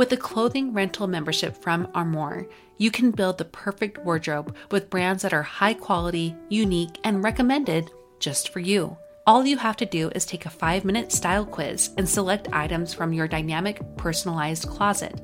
[0.00, 2.46] With a clothing rental membership from Armoire,
[2.78, 7.90] you can build the perfect wardrobe with brands that are high quality, unique, and recommended
[8.18, 8.96] just for you.
[9.26, 12.94] All you have to do is take a five minute style quiz and select items
[12.94, 15.20] from your dynamic, personalized closet.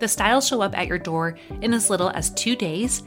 [0.00, 3.02] The styles show up at your door in as little as two days.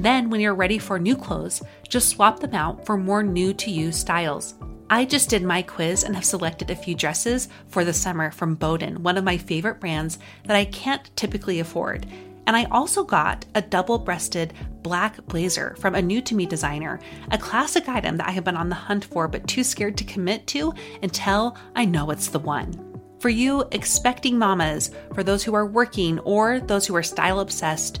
[0.00, 3.70] Then, when you're ready for new clothes, just swap them out for more new to
[3.70, 4.54] you styles.
[4.90, 8.54] I just did my quiz and have selected a few dresses for the summer from
[8.54, 12.06] Boden, one of my favorite brands that I can't typically afford.
[12.46, 17.00] And I also got a double breasted black blazer from a new to me designer,
[17.30, 20.04] a classic item that I have been on the hunt for but too scared to
[20.04, 23.00] commit to until I know it's the one.
[23.20, 28.00] For you, expecting mamas, for those who are working or those who are style obsessed,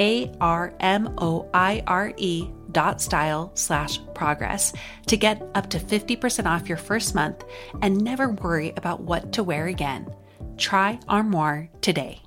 [0.00, 4.72] A R M O I R E dot style slash progress
[5.06, 7.44] to get up to 50% off your first month
[7.82, 10.12] and never worry about what to wear again.
[10.56, 12.22] Try Armoire today.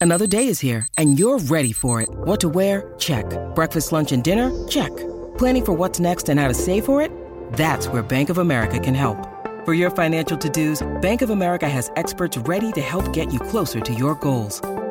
[0.00, 2.08] Another day is here and you're ready for it.
[2.10, 2.94] What to wear?
[2.98, 3.26] Check.
[3.54, 4.50] Breakfast, lunch, and dinner?
[4.68, 4.94] Check.
[5.38, 7.10] Planning for what's next and how to save for it?
[7.52, 9.18] That's where Bank of America can help.
[9.64, 13.40] For your financial to dos, Bank of America has experts ready to help get you
[13.40, 14.60] closer to your goals.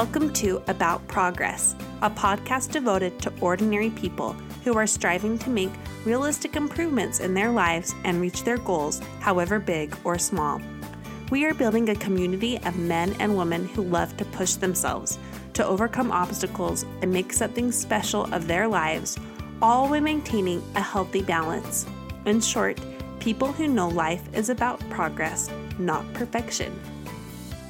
[0.00, 4.32] Welcome to About Progress, a podcast devoted to ordinary people
[4.64, 5.70] who are striving to make
[6.06, 10.58] realistic improvements in their lives and reach their goals, however big or small.
[11.30, 15.18] We are building a community of men and women who love to push themselves,
[15.52, 19.18] to overcome obstacles, and make something special of their lives,
[19.60, 21.84] all while maintaining a healthy balance.
[22.24, 22.80] In short,
[23.18, 26.72] people who know life is about progress, not perfection.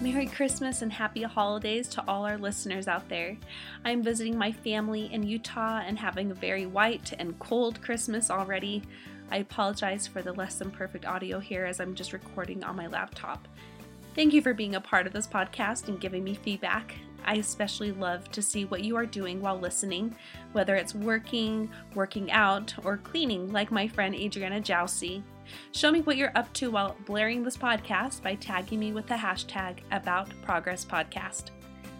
[0.02, 3.36] Merry Christmas and happy holidays to all our listeners out there.
[3.84, 8.82] I'm visiting my family in Utah and having a very white and cold Christmas already.
[9.30, 12.86] I apologize for the less than perfect audio here as I'm just recording on my
[12.86, 13.46] laptop.
[14.14, 16.94] Thank you for being a part of this podcast and giving me feedback.
[17.26, 20.16] I especially love to see what you are doing while listening,
[20.52, 25.22] whether it's working, working out, or cleaning, like my friend Adriana Jousey.
[25.72, 29.14] Show me what you're up to while blaring this podcast by tagging me with the
[29.14, 31.50] hashtag About Progress Podcast.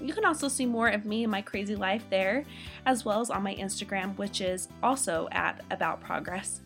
[0.00, 2.44] You can also see more of me and my crazy life there,
[2.86, 6.60] as well as on my Instagram, which is also at About Progress.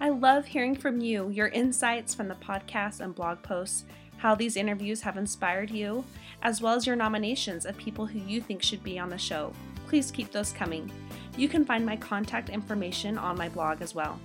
[0.00, 3.84] I love hearing from you, your insights from the podcast and blog posts,
[4.18, 6.04] how these interviews have inspired you,
[6.42, 9.52] as well as your nominations of people who you think should be on the show.
[9.86, 10.90] Please keep those coming.
[11.36, 14.18] You can find my contact information on my blog as well.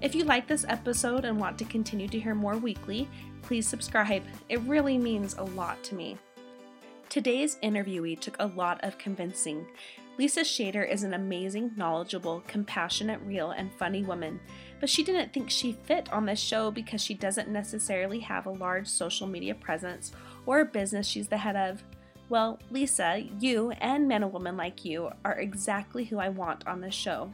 [0.00, 3.08] If you like this episode and want to continue to hear more weekly,
[3.42, 4.22] please subscribe.
[4.48, 6.18] It really means a lot to me.
[7.08, 9.66] Today's interviewee took a lot of convincing.
[10.18, 14.40] Lisa Shader is an amazing, knowledgeable, compassionate, real, and funny woman,
[14.80, 18.50] but she didn't think she fit on this show because she doesn't necessarily have a
[18.50, 20.12] large social media presence
[20.46, 21.82] or a business she's the head of.
[22.28, 26.80] Well, Lisa, you and men and women like you are exactly who I want on
[26.80, 27.30] this show.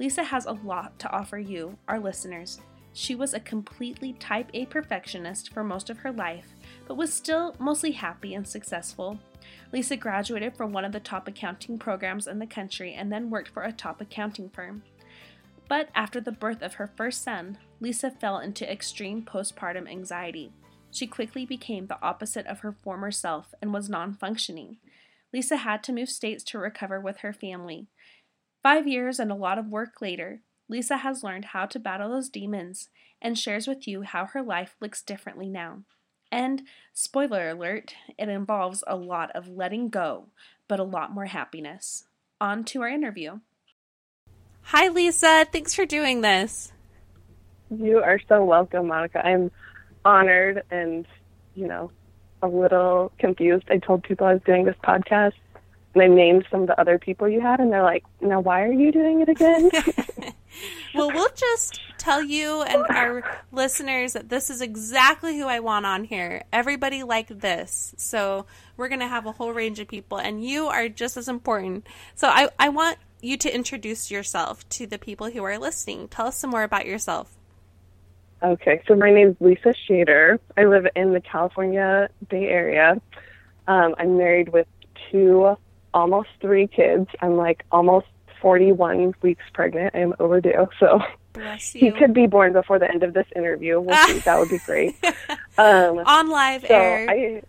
[0.00, 2.60] Lisa has a lot to offer you, our listeners.
[2.92, 6.54] She was a completely type A perfectionist for most of her life,
[6.86, 9.18] but was still mostly happy and successful.
[9.72, 13.50] Lisa graduated from one of the top accounting programs in the country and then worked
[13.50, 14.82] for a top accounting firm.
[15.68, 20.52] But after the birth of her first son, Lisa fell into extreme postpartum anxiety.
[20.94, 24.76] She quickly became the opposite of her former self and was non functioning.
[25.32, 27.88] Lisa had to move states to recover with her family.
[28.62, 32.28] Five years and a lot of work later, Lisa has learned how to battle those
[32.28, 35.82] demons and shares with you how her life looks differently now.
[36.30, 36.62] And,
[36.92, 40.28] spoiler alert, it involves a lot of letting go,
[40.68, 42.04] but a lot more happiness.
[42.40, 43.40] On to our interview.
[44.66, 45.44] Hi, Lisa.
[45.50, 46.72] Thanks for doing this.
[47.68, 49.26] You are so welcome, Monica.
[49.26, 49.50] I'm
[50.04, 51.06] honored and,
[51.54, 51.90] you know,
[52.42, 53.64] a little confused.
[53.70, 55.32] I told people I was doing this podcast
[55.94, 58.62] and I named some of the other people you had, and they're like, now why
[58.64, 59.70] are you doing it again?
[60.94, 65.86] well, we'll just tell you and our listeners that this is exactly who I want
[65.86, 66.42] on here.
[66.52, 67.94] Everybody like this.
[67.96, 68.46] So
[68.76, 71.86] we're going to have a whole range of people, and you are just as important.
[72.14, 76.08] So I, I want you to introduce yourself to the people who are listening.
[76.08, 77.36] Tell us some more about yourself.
[78.44, 80.38] Okay, so my name is Lisa Shader.
[80.54, 83.00] I live in the California Bay Area.
[83.66, 84.66] Um, I'm married with
[85.10, 85.56] two,
[85.94, 87.08] almost three kids.
[87.22, 88.06] I'm like almost
[88.42, 89.94] 41 weeks pregnant.
[89.94, 90.68] I am overdue.
[90.78, 91.00] So
[91.72, 93.80] he could be born before the end of this interview.
[93.80, 94.18] We'll see.
[94.18, 94.94] that would be great.
[95.56, 97.08] Um, On live so air.
[97.08, 97.42] I,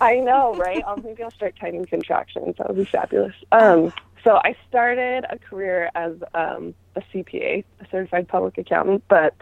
[0.00, 0.80] I know, right?
[0.86, 2.54] I'll, maybe I'll start timing contractions.
[2.56, 3.34] That would be fabulous.
[3.50, 3.92] Um,
[4.22, 9.34] so I started a career as um, a CPA, a certified public accountant, but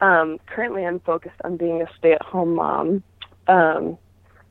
[0.00, 3.02] um, currently, I'm focused on being a stay-at-home mom,
[3.46, 3.98] um,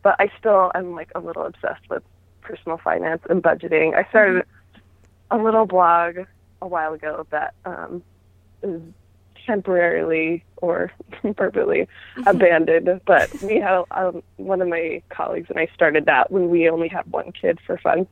[0.03, 2.03] but I still am like a little obsessed with
[2.41, 3.95] personal finance and budgeting.
[3.95, 5.39] I started mm-hmm.
[5.39, 6.19] a little blog
[6.61, 8.03] a while ago that um,
[8.63, 8.81] is
[9.45, 10.91] temporarily or
[11.35, 12.27] permanently mm-hmm.
[12.27, 16.69] abandoned, but we had um, one of my colleagues and I started that when we
[16.69, 18.07] only had one kid for fun.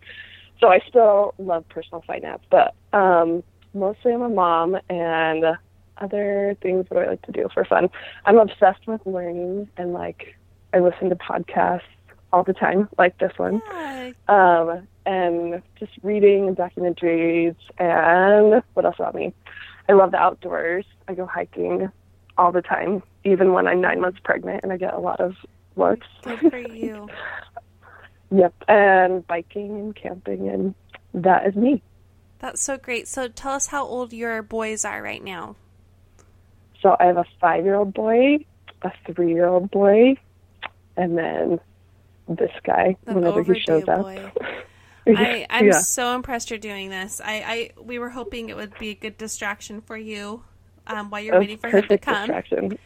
[0.61, 3.43] So I still love personal finance, but um,
[3.73, 5.57] mostly I'm a mom and
[5.97, 7.89] other things that I like to do for fun.
[8.25, 10.35] I'm obsessed with learning and like
[10.73, 11.81] I listen to podcasts
[12.33, 13.61] all the time, like this one.
[14.27, 19.33] Um, and just reading documentaries and what else about me?
[19.87, 20.85] I love the outdoors.
[21.07, 21.89] I go hiking
[22.37, 25.35] all the time, even when I'm nine months pregnant and I get a lot of
[25.75, 26.07] looks.
[26.23, 27.07] Good for you.
[28.31, 28.53] yep.
[28.67, 30.75] And biking and camping and
[31.13, 31.81] that is me.
[32.39, 33.07] That's so great.
[33.07, 35.55] So tell us how old your boys are right now.
[36.85, 38.45] So I have a five year old boy,
[38.83, 40.17] a three year old boy,
[40.95, 41.59] and then
[42.29, 44.05] this guy the whenever he shows up.
[45.07, 45.79] I, I'm yeah.
[45.79, 47.19] so impressed you're doing this.
[47.25, 50.43] I, I we were hoping it would be a good distraction for you
[50.85, 52.27] um, while you're waiting for him to come.
[52.27, 52.77] Distraction.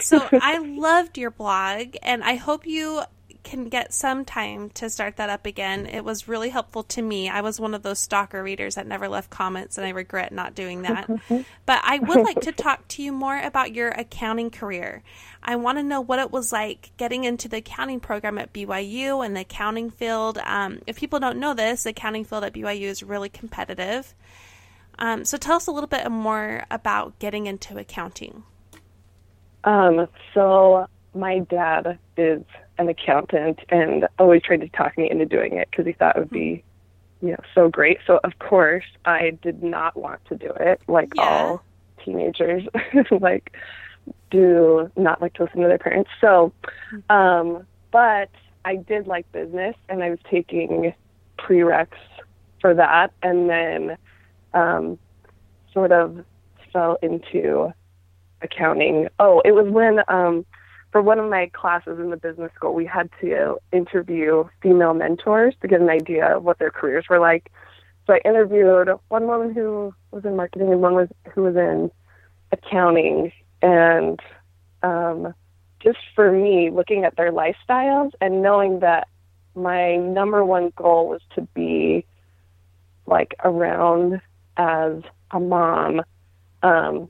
[0.00, 3.04] so I loved your blog, and I hope you
[3.46, 5.86] can get some time to start that up again.
[5.86, 7.28] It was really helpful to me.
[7.28, 10.56] I was one of those stalker readers that never left comments, and I regret not
[10.56, 11.08] doing that.
[11.28, 15.04] but I would like to talk to you more about your accounting career.
[15.44, 19.24] I want to know what it was like getting into the accounting program at BYU
[19.24, 20.38] and the accounting field.
[20.38, 24.12] Um, if people don't know this, the accounting field at BYU is really competitive.
[24.98, 28.42] Um, so tell us a little bit more about getting into accounting.
[29.62, 32.42] Um, so my dad is
[32.78, 36.20] an accountant and always tried to talk me into doing it because he thought it
[36.20, 36.62] would be,
[37.22, 37.98] you know, so great.
[38.06, 41.22] So of course I did not want to do it, like yeah.
[41.22, 41.62] all
[42.04, 42.64] teenagers,
[43.20, 43.56] like
[44.30, 46.10] do not like to listen to their parents.
[46.20, 46.52] So,
[47.08, 48.30] um, but
[48.64, 50.92] I did like business and I was taking
[51.38, 51.88] prereqs
[52.60, 53.96] for that, and then
[54.54, 54.98] um,
[55.72, 56.24] sort of
[56.72, 57.72] fell into
[58.42, 59.08] accounting.
[59.18, 60.44] Oh, it was when um,
[60.92, 65.54] for one of my classes in the business school, we had to interview female mentors
[65.60, 67.50] to get an idea of what their careers were like.
[68.06, 71.90] So I interviewed one woman who was in marketing and one was who was in
[72.52, 74.20] accounting, and
[74.82, 75.34] um,
[75.80, 79.08] just for me, looking at their lifestyles and knowing that
[79.54, 82.04] my number one goal was to be
[83.06, 84.20] like around
[84.56, 86.02] as a mom.
[86.62, 87.08] Um,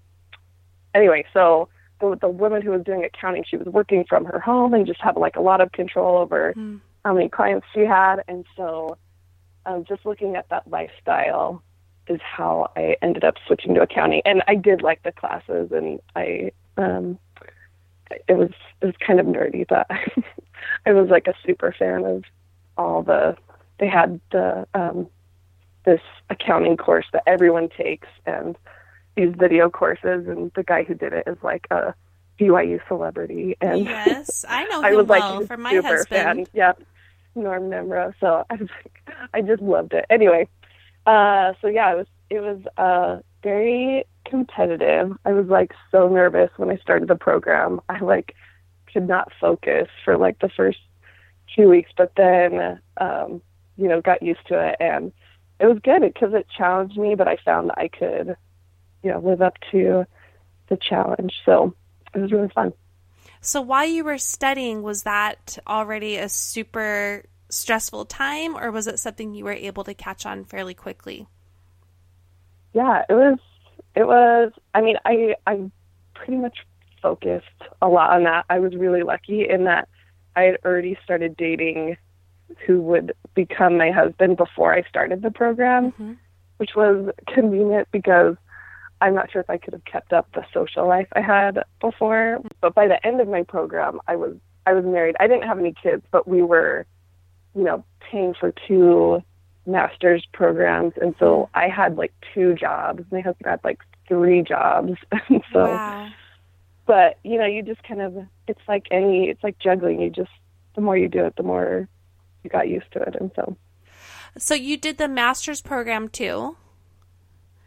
[0.94, 1.68] anyway, so
[2.00, 5.00] the, the woman who was doing accounting, she was working from her home and just
[5.00, 6.80] had like a lot of control over mm.
[7.04, 8.22] how many clients she had.
[8.28, 8.98] And so
[9.64, 11.62] um, just looking at that lifestyle
[12.08, 14.22] is how I ended up switching to accounting.
[14.24, 17.18] And I did like the classes and I, um,
[18.28, 18.50] it was,
[18.80, 19.90] it was kind of nerdy, but
[20.86, 22.24] I was like a super fan of
[22.76, 23.36] all the
[23.78, 25.08] they had the um,
[25.84, 26.00] this
[26.30, 28.56] accounting course that everyone takes and
[29.16, 31.94] these video courses and the guy who did it is like a
[32.38, 36.08] BYU celebrity and yes I know I was well like from my super husband.
[36.08, 36.46] fan.
[36.52, 36.80] yep
[37.34, 40.04] Norm Nemrow so I was like I just loved it.
[40.10, 40.48] Anyway
[41.06, 45.16] uh so yeah it was it was uh very competitive.
[45.24, 47.80] I was like so nervous when I started the program.
[47.88, 48.34] I like
[48.92, 50.78] could not focus for like the first
[51.54, 53.40] two weeks but then um
[53.76, 55.12] you know got used to it and
[55.58, 58.36] it was good because it challenged me, but I found that I could,
[59.06, 60.04] you know, live up to
[60.68, 61.32] the challenge.
[61.44, 61.74] So
[62.14, 62.72] it was really fun.
[63.40, 68.98] So while you were studying, was that already a super stressful time, or was it
[68.98, 71.28] something you were able to catch on fairly quickly?
[72.72, 73.38] Yeah, it was.
[73.94, 74.52] It was.
[74.74, 75.70] I mean, I I
[76.14, 76.58] pretty much
[77.00, 77.46] focused
[77.80, 78.46] a lot on that.
[78.50, 79.88] I was really lucky in that
[80.34, 81.96] I had already started dating
[82.66, 86.12] who would become my husband before I started the program, mm-hmm.
[86.56, 88.36] which was convenient because
[89.06, 92.40] I'm not sure if I could have kept up the social life I had before.
[92.60, 94.34] But by the end of my program, I was
[94.66, 95.14] I was married.
[95.20, 96.86] I didn't have any kids, but we were,
[97.54, 99.22] you know, paying for two
[99.64, 101.58] master's programs, and so mm-hmm.
[101.58, 103.04] I had like two jobs.
[103.12, 104.94] My husband had like three jobs,
[105.28, 105.66] and so.
[105.66, 106.08] Wow.
[106.84, 108.16] But you know, you just kind of
[108.48, 110.00] it's like any it's like juggling.
[110.00, 110.30] You just
[110.74, 111.88] the more you do it, the more
[112.42, 113.56] you got used to it, and so.
[114.36, 116.56] So you did the master's program too.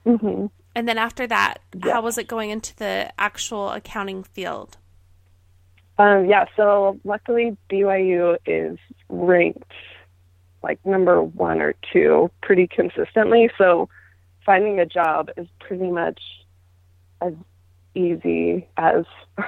[0.06, 0.48] hmm
[0.80, 1.92] And then after that, yeah.
[1.92, 4.78] how was it going into the actual accounting field?
[5.98, 8.78] Um, yeah, so luckily BYU is
[9.10, 9.74] ranked
[10.64, 13.50] like number one or two pretty consistently.
[13.58, 13.90] So
[14.46, 16.22] finding a job is pretty much
[17.20, 17.34] as
[17.94, 19.04] easy as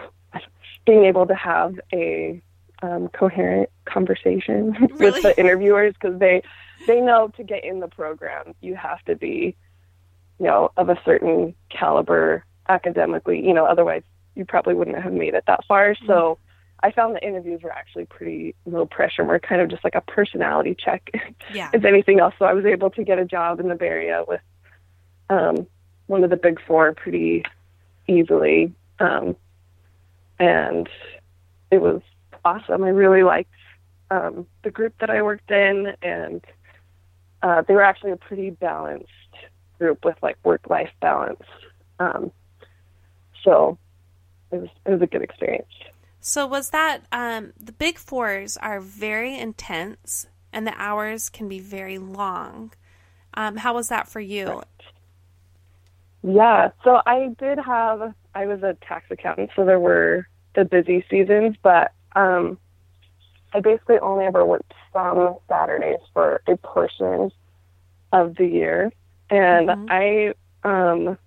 [0.85, 2.41] being able to have a
[2.81, 5.11] um, coherent conversation really?
[5.11, 6.43] with the interviewers because they
[6.87, 9.55] they know to get in the program you have to be
[10.41, 14.01] you know of a certain caliber academically you know otherwise
[14.35, 16.07] you probably wouldn't have made it that far mm-hmm.
[16.07, 16.37] so
[16.83, 19.23] I found the interviews were actually pretty low pressure.
[19.23, 21.11] We're kind of just like a personality check,
[21.53, 21.69] yeah.
[21.75, 22.33] if anything else.
[22.39, 24.41] So I was able to get a job in the Bay Area with
[25.29, 25.67] um,
[26.07, 27.43] one of the big four pretty
[28.07, 29.35] easily, um,
[30.39, 30.89] and
[31.69, 32.01] it was
[32.43, 32.83] awesome.
[32.83, 33.53] I really liked
[34.09, 36.43] um, the group that I worked in, and
[37.43, 39.07] uh, they were actually a pretty balanced
[39.81, 41.41] group with like work life balance.
[41.99, 42.31] Um,
[43.43, 43.79] so
[44.51, 45.73] it was it was a good experience.
[46.19, 51.59] So was that um, the big fours are very intense and the hours can be
[51.59, 52.73] very long.
[53.33, 54.47] Um, how was that for you?
[54.47, 54.65] Right.
[56.23, 61.03] Yeah, so I did have I was a tax accountant, so there were the busy
[61.09, 62.59] seasons, but um,
[63.53, 67.31] I basically only ever worked some Saturdays for a portion
[68.11, 68.91] of the year,
[69.31, 69.85] and mm-hmm.
[69.89, 70.33] I
[70.63, 71.17] um,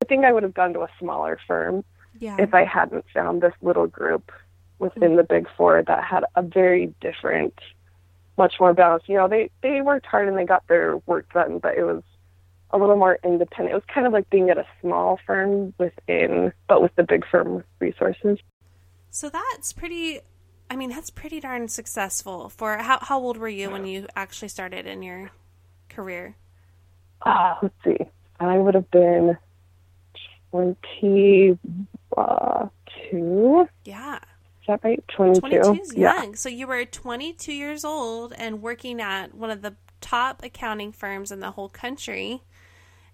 [0.00, 1.84] I think I would have gone to a smaller firm
[2.18, 2.36] yeah.
[2.38, 4.32] if I hadn't found this little group
[4.78, 5.16] within mm-hmm.
[5.18, 7.54] the Big Four that had a very different,
[8.36, 9.08] much more balanced.
[9.08, 12.02] You know, they they worked hard and they got their work done, but it was
[12.70, 13.72] a little more independent.
[13.72, 17.24] It was kind of like being at a small firm within, but with the big
[17.30, 18.38] firm resources.
[19.10, 20.20] So that's pretty.
[20.70, 22.48] I mean, that's pretty darn successful.
[22.48, 25.30] For how how old were you when you actually started in your
[25.90, 26.34] career?
[27.24, 27.98] Uh, let's see.
[28.40, 29.36] I would have been
[30.50, 31.58] twenty
[32.16, 32.68] uh.
[33.84, 34.18] Yeah.
[34.62, 35.02] Is that right?
[35.08, 35.40] 22.
[35.40, 36.30] 22 is young.
[36.30, 36.34] Yeah.
[36.34, 41.32] So you were 22 years old and working at one of the top accounting firms
[41.32, 42.42] in the whole country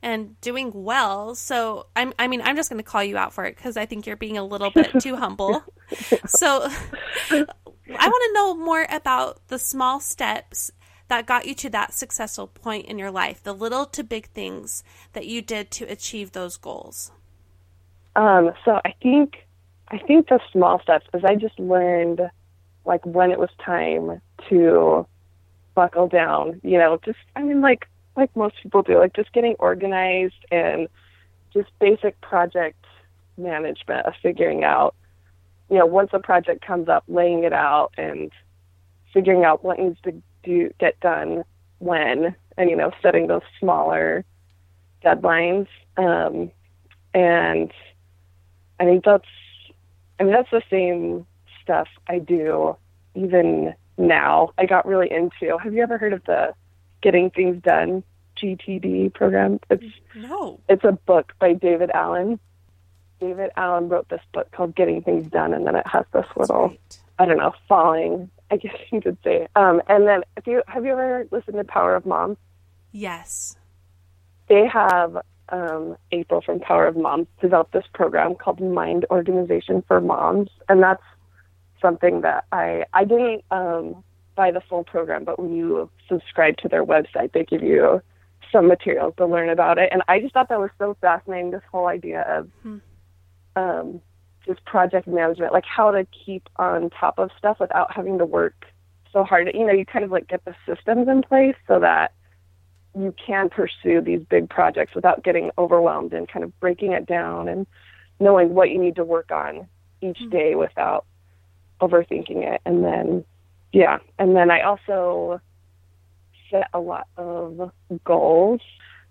[0.02, 1.34] and doing well.
[1.34, 3.86] So I'm I mean I'm just going to call you out for it cuz I
[3.86, 5.62] think you're being a little bit too humble.
[6.26, 6.68] So
[7.30, 10.70] I want to know more about the small steps
[11.08, 14.82] that got you to that successful point in your life, the little to big things
[15.12, 17.10] that you did to achieve those goals.
[18.16, 19.46] Um so I think
[19.88, 22.20] I think the small steps is I just learned
[22.84, 25.06] like when it was time to
[25.74, 27.86] buckle down, you know, just I mean like
[28.16, 30.88] like most people do, like just getting organized and
[31.52, 32.84] just basic project
[33.36, 34.94] management of figuring out,
[35.70, 38.32] you know, once a project comes up, laying it out and
[39.14, 41.44] figuring out what needs to do get done
[41.78, 44.24] when, and you know, setting those smaller
[45.04, 45.68] deadlines.
[45.96, 46.50] Um,
[47.14, 47.72] and
[48.80, 49.28] I think that's,
[50.18, 51.26] I mean, that's the same
[51.62, 52.76] stuff I do
[53.14, 54.50] even now.
[54.58, 55.56] I got really into.
[55.58, 56.54] Have you ever heard of the
[57.00, 58.02] Getting Things Done
[58.38, 59.60] GTD program.
[59.70, 60.60] It's no.
[60.68, 62.38] It's a book by David Allen.
[63.20, 66.74] David Allen wrote this book called Getting Things Done, and then it has this little.
[67.18, 69.48] I don't know, falling I guess you could say.
[69.56, 72.36] Um, and then, if you have you ever listened to Power of Moms?
[72.92, 73.56] Yes.
[74.48, 75.18] They have
[75.50, 80.82] um, April from Power of Moms developed this program called Mind Organization for Moms, and
[80.82, 81.02] that's
[81.80, 84.02] something that I I didn't um,
[84.36, 88.00] buy the full program, but when you subscribe to their website, they give you
[88.50, 91.50] some materials to learn about it, and I just thought that was so fascinating.
[91.50, 92.78] This whole idea of Hmm.
[93.56, 94.00] um,
[94.48, 98.64] just project management, like how to keep on top of stuff without having to work
[99.12, 99.50] so hard.
[99.52, 102.12] You know, you kind of like get the systems in place so that
[102.96, 107.46] you can pursue these big projects without getting overwhelmed and kind of breaking it down
[107.46, 107.66] and
[108.18, 109.68] knowing what you need to work on
[110.00, 110.30] each mm-hmm.
[110.30, 111.04] day without
[111.80, 112.60] overthinking it.
[112.64, 113.24] And then,
[113.72, 115.40] yeah, and then I also
[116.50, 117.70] set a lot of
[118.04, 118.62] goals.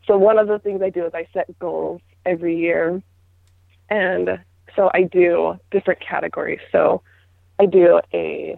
[0.08, 3.02] So one of the things I do is I set goals every year.
[3.90, 4.40] And
[4.78, 6.62] so I do different categories.
[6.72, 7.02] So
[7.60, 8.58] I do a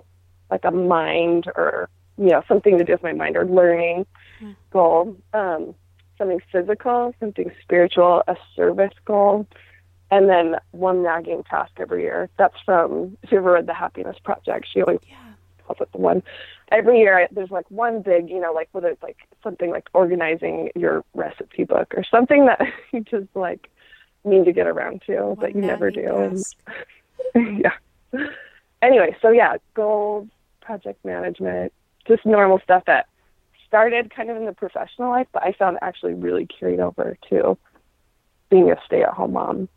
[0.52, 4.06] like a mind or you know something to do with my mind or learning
[4.72, 5.74] goal, um,
[6.18, 9.48] something physical, something spiritual, a service goal,
[10.12, 12.30] and then one nagging task every year.
[12.38, 14.68] That's from if you ever read the Happiness Project.
[14.72, 15.16] She always Yeah.
[15.66, 16.22] calls it the one.
[16.72, 19.90] Every year I- there's like one big, you know, like whether it's like something like
[19.94, 22.62] organizing your recipe book or something that
[22.92, 23.70] you just like
[24.26, 26.42] mean to get around to, but you never do.
[27.36, 27.74] Yeah.
[28.82, 30.30] Anyway, so yeah, goals,
[30.62, 31.74] project management,
[32.08, 33.08] just normal stuff that
[33.68, 37.58] started kind of in the professional life, but I found actually really carried over to
[38.50, 39.70] being a stay at home mom.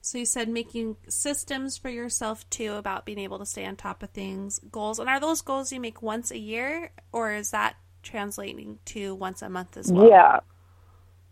[0.00, 4.04] So you said making systems for yourself too about being able to stay on top
[4.04, 5.00] of things, goals.
[5.00, 9.42] And are those goals you make once a year or is that translating to once
[9.42, 10.08] a month as well?
[10.08, 10.40] Yeah.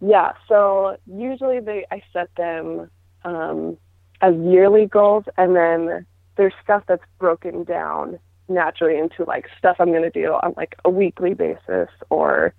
[0.00, 0.32] Yeah.
[0.48, 2.90] So usually they I set them
[3.24, 3.76] um,
[4.20, 9.92] as yearly goals and then there's stuff that's broken down naturally into like stuff I'm
[9.92, 12.54] gonna do on like a weekly basis or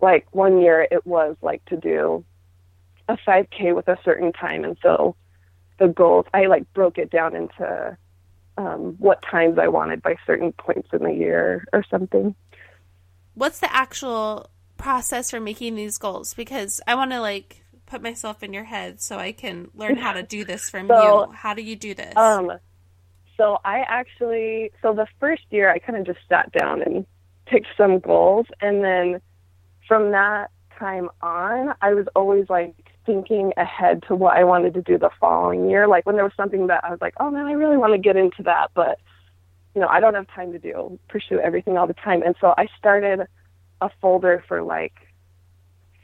[0.00, 2.24] like one year it was like to do
[3.08, 5.16] a five K with a certain time and so
[5.78, 7.96] the goals I like broke it down into
[8.58, 12.34] um, what times I wanted by certain points in the year or something.
[13.34, 16.34] What's the actual process for making these goals?
[16.34, 20.12] Because I want to like put myself in your head so I can learn how
[20.12, 21.32] to do this from So, you.
[21.32, 22.16] How do you do this?
[22.16, 22.52] Um,
[23.36, 27.06] so I actually, so the first year I kind of just sat down and
[27.46, 29.20] picked some goals, and then
[29.86, 34.82] from that time on, I was always like thinking ahead to what I wanted to
[34.82, 35.86] do the following year.
[35.86, 37.98] Like when there was something that I was like, oh man, I really want to
[37.98, 38.98] get into that, but
[39.74, 42.54] you know, I don't have time to do pursue everything all the time, and so
[42.56, 43.26] I started
[43.80, 44.94] a folder for like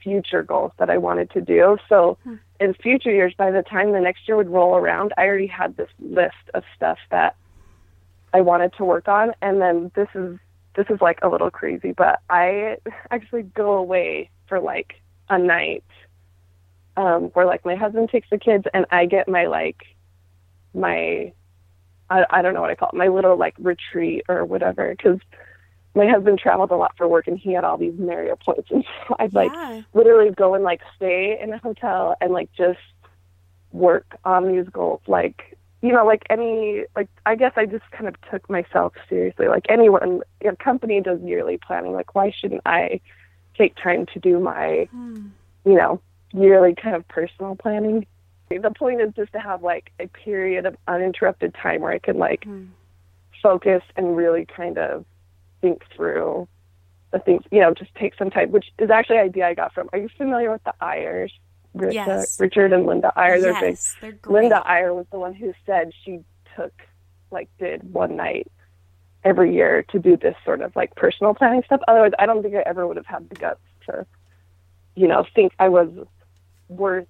[0.02, 1.78] future goals that I wanted to do.
[1.88, 2.18] So
[2.60, 5.76] in future years, by the time the next year would roll around, I already had
[5.76, 7.36] this list of stuff that
[8.34, 9.32] I wanted to work on.
[9.40, 10.38] And then this is
[10.74, 12.78] this is like a little crazy, but I
[13.10, 14.94] actually go away for like
[15.28, 15.84] a night
[16.96, 19.82] um, where like my husband takes the kids and I get my like
[20.74, 21.32] my
[22.10, 25.18] I, I don't know what I call it my little like retreat or whatever because
[25.94, 28.84] my husband traveled a lot for work and he had all these Marriott points and
[29.06, 29.82] so I'd like yeah.
[29.94, 32.78] literally go and like stay in a hotel and like just
[33.72, 38.06] work on these goals like you know like any like i guess i just kind
[38.06, 43.00] of took myself seriously like anyone your company does yearly planning like why shouldn't i
[43.56, 45.28] take time to do my Hmm.
[45.64, 46.00] you know
[46.34, 48.06] yearly kind of personal planning
[48.50, 52.18] the point is just to have like a period of uninterrupted time where i can
[52.18, 52.66] like Hmm.
[53.42, 55.06] focus and really kind of
[55.62, 56.46] think through
[57.12, 59.72] the things, you know, just take some time, which is actually an idea I got
[59.72, 59.88] from.
[59.94, 61.32] Are you familiar with the Eyres?
[61.72, 62.38] Rich- uh, Yes.
[62.38, 63.40] Richard and Linda Eyre.
[63.40, 63.70] They're big.
[63.70, 64.42] yes, they're great.
[64.42, 66.20] Linda Eyre was the one who said she
[66.54, 66.72] took,
[67.30, 68.50] like, did one night
[69.24, 71.80] every year to do this sort of like personal planning stuff.
[71.86, 74.04] Otherwise, I don't think I ever would have had the guts to,
[74.96, 75.88] you know, think I was
[76.68, 77.06] worth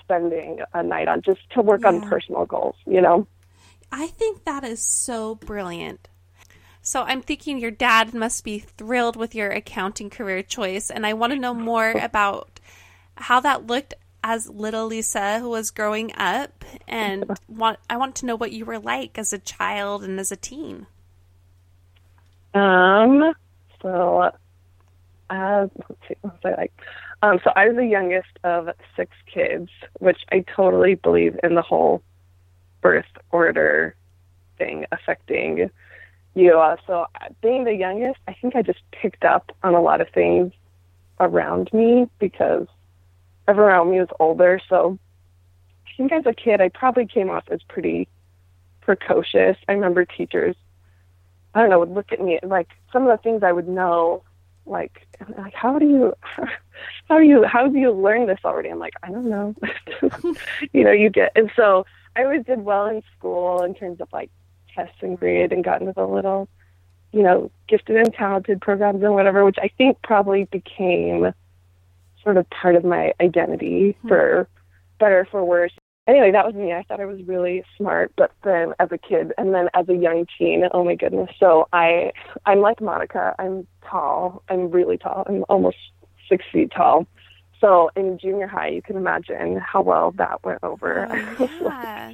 [0.00, 3.26] spending a night on just to work on personal goals, you know?
[3.90, 6.08] I think that is so brilliant.
[6.86, 11.14] So I'm thinking your dad must be thrilled with your accounting career choice, and I
[11.14, 12.60] want to know more about
[13.16, 18.26] how that looked as little Lisa who was growing up, and want I want to
[18.26, 20.86] know what you were like as a child and as a teen.
[22.52, 23.32] Um,
[23.80, 24.30] so,
[25.30, 26.72] uh, let's see, what was I like?
[27.22, 29.70] Um, so I was the youngest of six kids,
[30.00, 32.02] which I totally believe in the whole
[32.82, 33.96] birth order
[34.58, 35.70] thing affecting
[36.34, 36.58] you.
[36.58, 40.00] Uh, so uh, being the youngest, I think I just picked up on a lot
[40.00, 40.52] of things
[41.20, 42.66] around me because
[43.48, 44.60] everyone around me was older.
[44.68, 44.98] So
[45.86, 48.08] I think as a kid, I probably came off as pretty
[48.80, 49.56] precocious.
[49.68, 50.56] I remember teachers
[51.54, 54.22] I don't know, would look at me like some of the things I would know,
[54.66, 55.06] like
[55.38, 56.14] like how do you
[57.08, 58.70] how do you how do you learn this already?
[58.70, 59.54] I'm like I don't know,
[60.72, 64.08] you know, you get and so I always did well in school in terms of
[64.12, 64.30] like
[64.74, 66.48] tests and grade and got into the little,
[67.12, 71.32] you know, gifted and talented programs and whatever, which I think probably became
[72.22, 74.08] sort of part of my identity mm-hmm.
[74.08, 74.48] for
[74.98, 75.72] better for worse
[76.06, 76.72] anyway, that was me.
[76.72, 79.94] I thought I was really smart, but then as a kid and then as a
[79.94, 81.30] young teen, oh my goodness.
[81.38, 82.12] So I,
[82.46, 83.34] I'm like Monica.
[83.38, 84.42] I'm tall.
[84.48, 85.24] I'm really tall.
[85.26, 85.76] I'm almost
[86.28, 87.06] six feet tall.
[87.60, 91.08] So in junior high, you can imagine how well that went over.
[91.38, 92.12] Oh, yeah.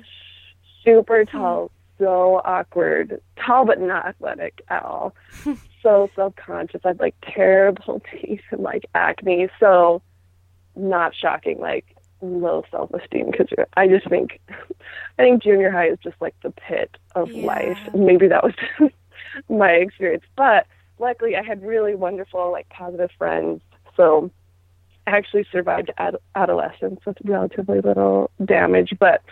[0.84, 1.70] super tall,
[2.00, 5.14] so awkward, tall but not athletic at all.
[5.82, 6.80] so self conscious.
[6.84, 9.48] I had like terrible teeth and like acne.
[9.60, 10.02] So
[10.74, 11.60] not shocking.
[11.60, 14.40] Like low self esteem because I just think
[15.18, 17.46] I think junior high is just like the pit of yeah.
[17.46, 17.78] life.
[17.94, 18.54] Maybe that was
[19.48, 20.66] my experience, but
[20.98, 23.62] luckily I had really wonderful like positive friends.
[23.96, 24.30] So
[25.06, 29.22] I actually survived ad- adolescence with relatively little damage, but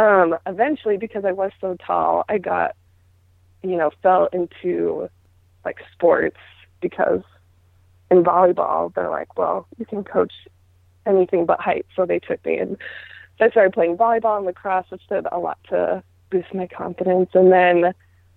[0.00, 2.74] um eventually because I was so tall, I got
[3.62, 5.08] you know fell into
[5.64, 6.38] like sports
[6.80, 7.22] because
[8.10, 10.32] in volleyball they're like, well, you can coach
[11.06, 11.86] anything but height.
[11.94, 12.76] So they took me and
[13.38, 17.30] so I started playing volleyball and lacrosse, which did a lot to boost my confidence.
[17.34, 17.94] And then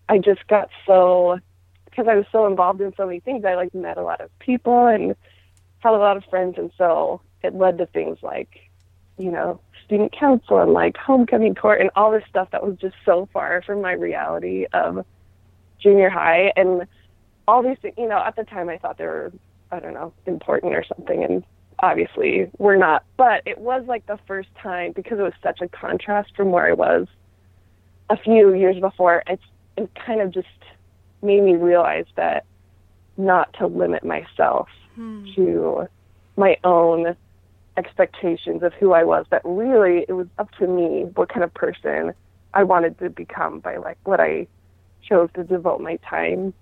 [0.10, 1.39] I just got so
[1.86, 4.38] because I was so involved in so many things, I like met a lot of
[4.39, 5.15] people and
[5.80, 8.49] had a lot of friends and so it led to things like,
[9.17, 12.95] you know, student council and like homecoming court and all this stuff that was just
[13.06, 15.06] so far from my reality of
[15.82, 16.52] junior high.
[16.56, 16.88] And
[17.47, 19.32] all these things you know, at the time I thought they were
[19.71, 21.23] I don't know, important or something.
[21.23, 21.43] And
[21.80, 23.04] obviously we're not.
[23.17, 26.67] But it was like the first time because it was such a contrast from where
[26.67, 27.08] i was
[28.10, 29.43] a few years before it's
[29.78, 30.47] it kind of just
[31.21, 32.45] made me realize that
[33.17, 35.26] not to limit myself hmm.
[35.36, 35.88] to
[36.38, 37.15] my own
[37.78, 41.54] expectations of who I was, that really it was up to me what kind of
[41.54, 42.14] person
[42.54, 44.48] I wanted to become by like what I
[45.02, 46.54] chose to devote my time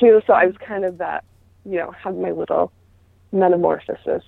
[0.00, 0.22] to.
[0.26, 1.24] So I was kind of that,
[1.64, 2.72] you know, had my little
[3.32, 4.24] metamorphosis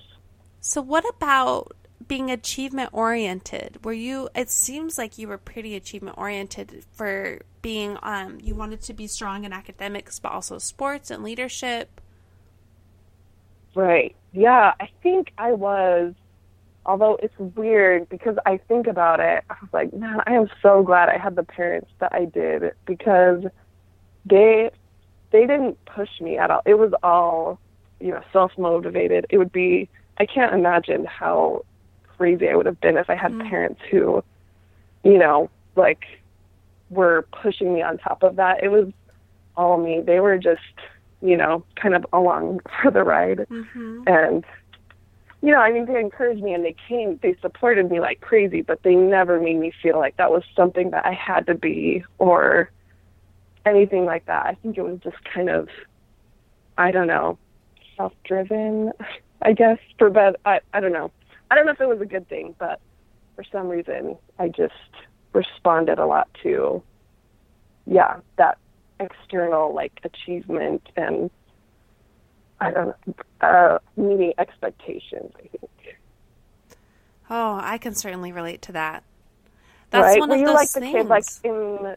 [0.66, 1.76] so, what about
[2.08, 3.84] being achievement oriented?
[3.84, 4.30] Were you?
[4.34, 7.98] It seems like you were pretty achievement oriented for being.
[8.02, 12.00] Um, you wanted to be strong in academics, but also sports and leadership.
[13.74, 14.16] Right.
[14.32, 16.14] Yeah, I think I was.
[16.86, 20.82] Although it's weird because I think about it, I was like, man, I am so
[20.82, 23.44] glad I had the parents that I did because
[24.26, 24.70] they
[25.30, 26.62] they didn't push me at all.
[26.64, 27.58] It was all,
[28.00, 29.26] you know, self motivated.
[29.30, 31.64] It would be I can't imagine how
[32.16, 33.48] crazy I would have been if I had mm.
[33.48, 34.22] parents who,
[35.02, 36.04] you know, like
[36.90, 38.62] were pushing me on top of that.
[38.62, 38.92] It was
[39.56, 40.00] all me.
[40.00, 40.60] They were just,
[41.22, 43.46] you know, kind of along for the ride.
[43.50, 44.02] Mm-hmm.
[44.06, 44.44] And,
[45.44, 48.62] you know, I mean, they encouraged me and they came, they supported me like crazy,
[48.62, 52.02] but they never made me feel like that was something that I had to be
[52.16, 52.70] or
[53.66, 54.46] anything like that.
[54.46, 55.68] I think it was just kind of,
[56.78, 57.38] I don't know,
[57.94, 58.92] self driven.
[59.42, 60.36] I guess for bed.
[60.46, 61.10] I I don't know.
[61.50, 62.80] I don't know if it was a good thing, but
[63.36, 64.72] for some reason I just
[65.34, 66.82] responded a lot to
[67.86, 68.56] yeah that
[68.98, 71.30] external like achievement and
[72.64, 75.32] I don't know uh, meeting expectations.
[75.36, 75.70] I think.
[77.30, 79.02] Oh, I can certainly relate to that.
[79.90, 80.20] That's right?
[80.20, 80.92] one Were of you those like things.
[80.92, 81.96] the kid like in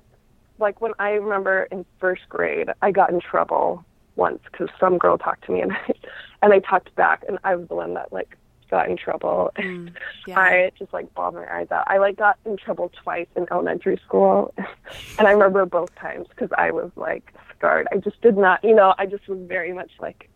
[0.59, 3.83] like when I remember in first grade, I got in trouble
[4.15, 5.93] once because some girl talked to me and I,
[6.41, 8.37] and I talked back and I was the one that like
[8.69, 9.51] got in trouble.
[9.57, 9.93] Mm,
[10.27, 10.39] yeah.
[10.39, 11.85] I just like bawled my eyes out.
[11.87, 14.53] I like got in trouble twice in elementary school,
[15.19, 17.87] and I remember both times because I was like scarred.
[17.91, 20.29] I just did not, you know, I just was very much like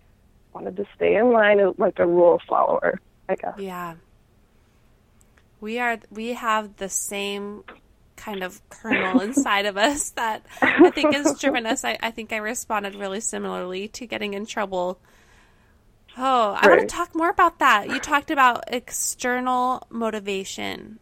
[0.53, 2.99] wanted to stay in line like a rule follower.
[3.29, 3.57] I guess.
[3.57, 3.95] Yeah.
[5.59, 5.99] We are.
[6.09, 7.63] We have the same
[8.21, 11.83] kind of kernel inside of us that I think has driven us.
[11.83, 14.99] I, I, think I responded really similarly to getting in trouble.
[16.17, 16.77] Oh, I right.
[16.77, 17.89] want to talk more about that.
[17.89, 20.99] You talked about external motivation.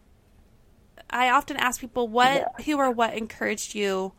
[1.10, 2.66] I often ask people what, yeah.
[2.66, 4.14] who, or what encouraged you,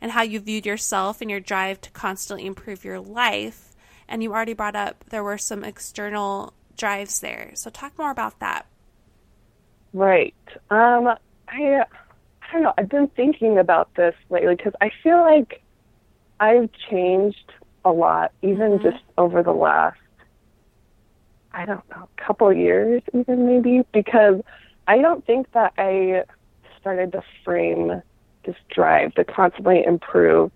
[0.00, 3.65] and how you viewed yourself and your drive to constantly improve your life.
[4.08, 7.50] And you already brought up there were some external drives there.
[7.54, 8.66] So talk more about that.
[9.92, 10.34] Right.
[10.70, 11.08] Um,
[11.48, 11.84] I
[12.48, 12.74] I don't know.
[12.78, 15.62] I've been thinking about this lately because I feel like
[16.38, 17.52] I've changed
[17.84, 18.84] a lot, even mm-hmm.
[18.84, 19.98] just over the last,
[21.52, 24.42] I don't know, couple years, even maybe, because
[24.86, 26.24] I don't think that I
[26.80, 28.02] started to frame
[28.44, 30.52] this drive to constantly improve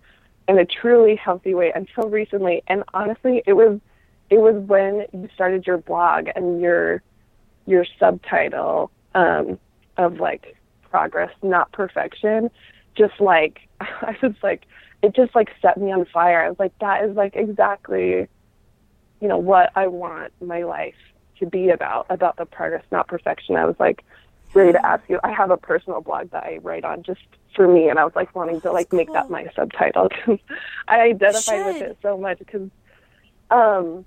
[0.50, 2.62] in a truly healthy way until recently.
[2.66, 3.80] And honestly, it was
[4.30, 7.02] it was when you started your blog and your
[7.66, 9.60] your subtitle um,
[9.96, 10.56] of like
[10.90, 12.50] progress, not perfection.
[12.96, 14.66] Just like I was like,
[15.02, 16.42] it just like set me on fire.
[16.42, 18.26] I was like, that is like exactly,
[19.20, 20.94] you know, what I want my life
[21.38, 23.54] to be about about the progress, not perfection.
[23.54, 24.04] I was like
[24.54, 25.18] ready to ask you.
[25.22, 27.20] I have a personal blog that I write on just
[27.54, 28.98] for me, and I was like wanting to like cool.
[28.98, 30.38] make that my subtitle because
[30.88, 32.68] I identified with it so much because,
[33.50, 34.04] um,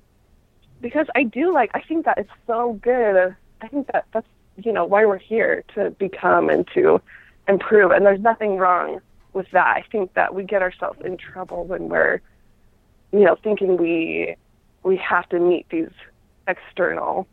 [0.82, 3.36] because I do like I think that it's so good.
[3.62, 4.28] I think that that's
[4.58, 7.02] you know why we're here to become and to
[7.48, 9.02] improve, and there's nothing wrong
[9.34, 9.78] with that.
[9.78, 12.22] I think that we get ourselves in trouble when we're,
[13.12, 14.36] you know, thinking we
[14.84, 15.90] we have to meet these
[16.48, 17.28] external,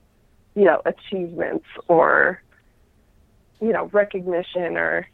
[0.54, 2.40] you know, achievements or,
[3.60, 5.06] you know, recognition or,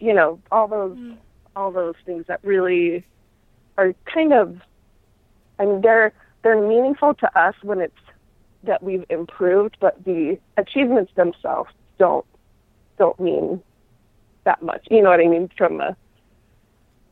[0.00, 1.16] you know, all those mm.
[1.56, 3.04] all those things that really
[3.78, 4.60] are kind of
[5.58, 6.12] I mean they're
[6.42, 7.94] they're meaningful to us when it's
[8.64, 12.26] that we've improved, but the achievements themselves don't
[12.98, 13.62] don't mean
[14.44, 14.86] that much.
[14.90, 15.50] You know what I mean?
[15.56, 15.96] From a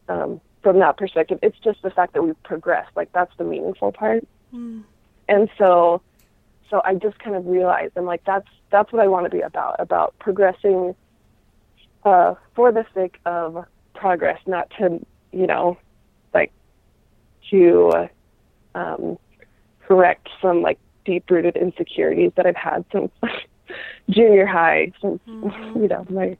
[0.09, 2.91] um, from that perspective, it's just the fact that we've progressed.
[2.97, 4.27] Like that's the meaningful part.
[4.53, 4.85] Mm.
[5.29, 6.03] And so,
[6.71, 9.41] so I just kind of realized I'm like that's that's what I want to be
[9.43, 10.95] about about progressing
[12.05, 15.77] uh, for the sake of progress, not to you know
[16.33, 16.53] like
[17.51, 18.09] to
[18.75, 19.19] um,
[19.87, 23.11] correct some like deep rooted insecurities that I've had since
[24.11, 25.83] junior high, since mm-hmm.
[25.83, 26.37] you know my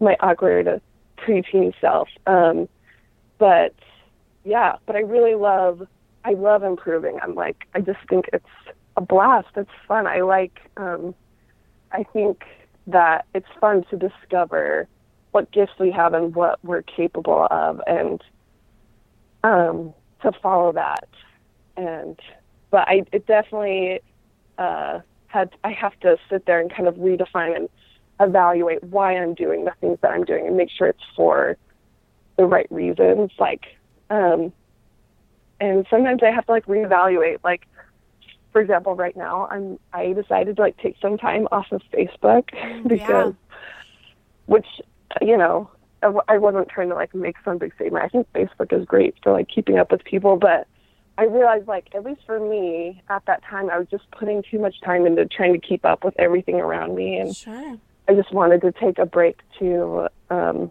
[0.00, 0.80] my awkward
[1.18, 2.08] preteen self.
[2.26, 2.68] Um,
[3.38, 3.74] but
[4.44, 5.86] yeah, but I really love
[6.24, 7.18] I love improving.
[7.22, 8.46] I'm like I just think it's
[8.96, 9.48] a blast.
[9.56, 10.06] It's fun.
[10.06, 11.14] I like um,
[11.92, 12.44] I think
[12.86, 14.88] that it's fun to discover
[15.32, 18.22] what gifts we have and what we're capable of and
[19.42, 21.08] um, to follow that
[21.76, 22.18] and
[22.70, 24.00] but I it definitely
[24.58, 27.68] uh, had I have to sit there and kind of redefine and
[28.20, 31.56] evaluate why I'm doing the things that I'm doing and make sure it's for
[32.36, 33.30] the right reasons.
[33.38, 33.64] Like,
[34.10, 34.52] um,
[35.60, 37.38] and sometimes I have to like reevaluate.
[37.44, 37.66] Like,
[38.54, 42.44] for example, right now I'm I decided to like take some time off of Facebook
[42.86, 43.56] because, yeah.
[44.46, 44.66] which
[45.20, 45.68] you know,
[46.28, 48.04] I wasn't trying to like make some big statement.
[48.04, 50.68] I think Facebook is great for like keeping up with people, but
[51.18, 54.60] I realized like at least for me at that time I was just putting too
[54.60, 57.76] much time into trying to keep up with everything around me and sure.
[58.06, 60.70] I just wanted to take a break to um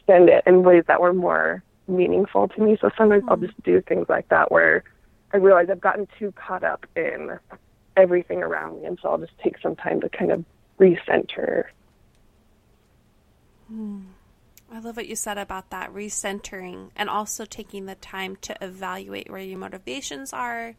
[0.00, 2.76] spend it in ways that were more meaningful to me.
[2.80, 3.30] So sometimes mm-hmm.
[3.30, 4.82] I'll just do things like that where
[5.34, 7.38] I realize I've gotten too caught up in
[7.96, 10.44] everything around me and so I'll just take some time to kind of
[10.78, 11.64] recenter.
[13.70, 14.04] Mm.
[14.72, 19.28] I love what you said about that recentering and also taking the time to evaluate
[19.28, 20.76] where your motivations are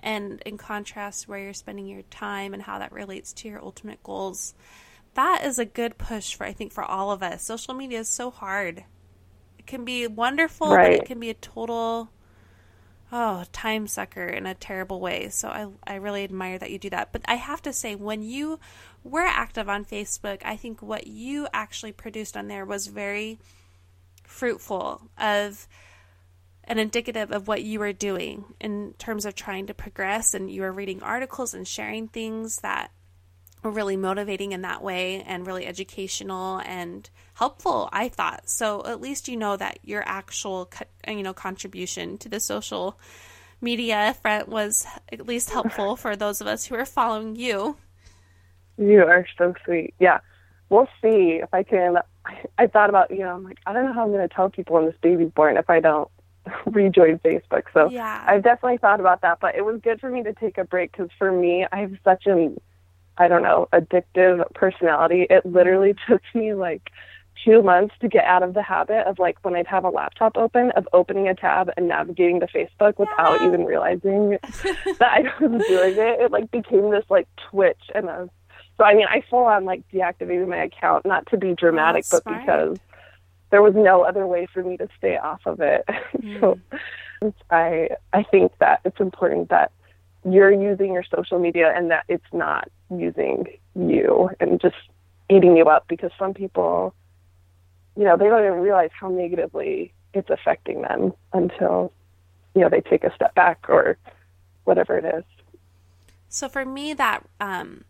[0.00, 4.02] and in contrast where you're spending your time and how that relates to your ultimate
[4.02, 4.54] goals.
[5.14, 7.44] That is a good push for I think for all of us.
[7.44, 8.84] Social media is so hard.
[9.56, 10.98] It can be wonderful, right.
[10.98, 12.10] but it can be a total
[13.16, 15.28] oh, time sucker in a terrible way.
[15.28, 17.12] So I I really admire that you do that.
[17.12, 18.58] But I have to say when you
[19.04, 20.42] we're active on Facebook.
[20.44, 23.38] I think what you actually produced on there was very
[24.24, 25.68] fruitful of
[26.64, 30.62] and indicative of what you were doing in terms of trying to progress and you
[30.62, 32.90] were reading articles and sharing things that
[33.62, 39.00] were really motivating in that way and really educational and helpful I thought so at
[39.00, 40.70] least you know that your actual
[41.06, 42.98] you know contribution to the social
[43.60, 47.76] media front was at least helpful for those of us who are following you
[48.76, 49.94] you are so sweet.
[49.98, 50.18] Yeah.
[50.68, 51.96] We'll see if I can.
[52.58, 54.48] I, thought about, you know, I'm like, I don't know how I'm going to tell
[54.48, 56.10] people when this baby's born if I don't
[56.66, 57.64] rejoin Facebook.
[57.72, 58.24] So yeah.
[58.26, 60.92] I've definitely thought about that, but it was good for me to take a break
[60.92, 62.58] because for me, I have such an,
[63.18, 65.26] I don't know, addictive personality.
[65.28, 66.90] It literally took me like
[67.44, 70.36] two months to get out of the habit of like when I'd have a laptop
[70.36, 74.30] open of opening a tab and navigating to Facebook without even realizing
[74.98, 76.20] that I was doing it.
[76.20, 78.28] It like became this like twitch and was
[78.76, 82.22] so I mean, I full on like deactivated my account, not to be dramatic, but
[82.22, 82.40] smart.
[82.40, 82.78] because
[83.50, 85.84] there was no other way for me to stay off of it.
[86.24, 86.40] Mm.
[86.40, 86.58] so
[87.50, 89.72] I I think that it's important that
[90.24, 94.76] you're using your social media and that it's not using you and just
[95.28, 96.94] eating you up because some people
[97.96, 101.92] you know they don't even realize how negatively it's affecting them until
[102.54, 103.98] you know they take a step back or
[104.64, 105.24] whatever it is
[106.28, 107.84] so for me that um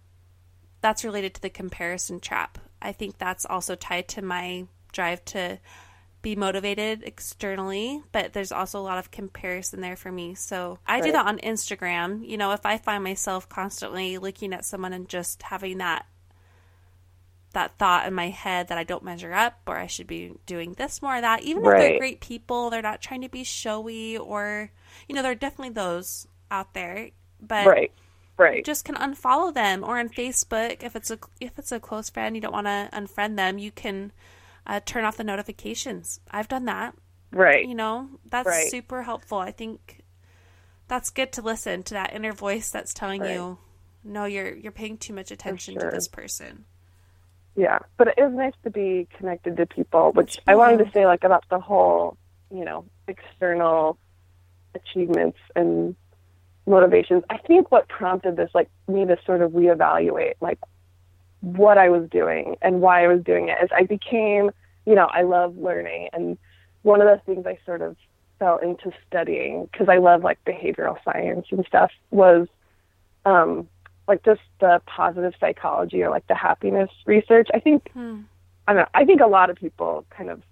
[0.84, 2.58] that's related to the comparison trap.
[2.82, 5.58] I think that's also tied to my drive to
[6.20, 10.34] be motivated externally, but there's also a lot of comparison there for me.
[10.34, 11.04] So I Right.
[11.04, 12.28] do that on Instagram.
[12.28, 16.04] You know, if I find myself constantly looking at someone and just having that
[17.54, 20.74] that thought in my head that I don't measure up or I should be doing
[20.74, 24.16] this more or that, even if they're great people, they're not trying to be showy
[24.18, 24.70] or
[25.08, 27.10] you know, there are definitely those out there.
[27.40, 27.92] But Right.
[28.36, 28.56] Right.
[28.58, 32.10] you just can unfollow them or on facebook if it's a if it's a close
[32.10, 34.10] friend you don't want to unfriend them you can
[34.66, 36.96] uh, turn off the notifications i've done that
[37.32, 37.68] right.
[37.68, 38.68] you know that's Right.
[38.70, 40.00] super helpful i think
[40.88, 43.34] that's good to listen to that inner voice that's telling Right.
[43.34, 43.58] you
[44.02, 46.64] no you're you're paying too much attention to this person
[47.56, 51.06] Yeah, but it is nice to be connected to people, which I wanted to say
[51.06, 52.16] like about the whole,
[52.50, 53.96] you know, external
[54.74, 55.94] achievements and
[56.66, 57.22] motivations.
[57.30, 60.58] I think what prompted this, like me to sort of reevaluate like
[61.40, 64.50] what I was doing and why I was doing it is I became,
[64.86, 66.38] you know, I love learning and
[66.82, 67.96] one of the things I sort of
[68.38, 72.48] fell into studying because I love like behavioral science and stuff was
[73.24, 73.68] um
[74.06, 77.48] like just the positive psychology or like the happiness research.
[77.54, 78.20] I think Hmm.
[78.66, 80.42] I don't know, I think a lot of people kind of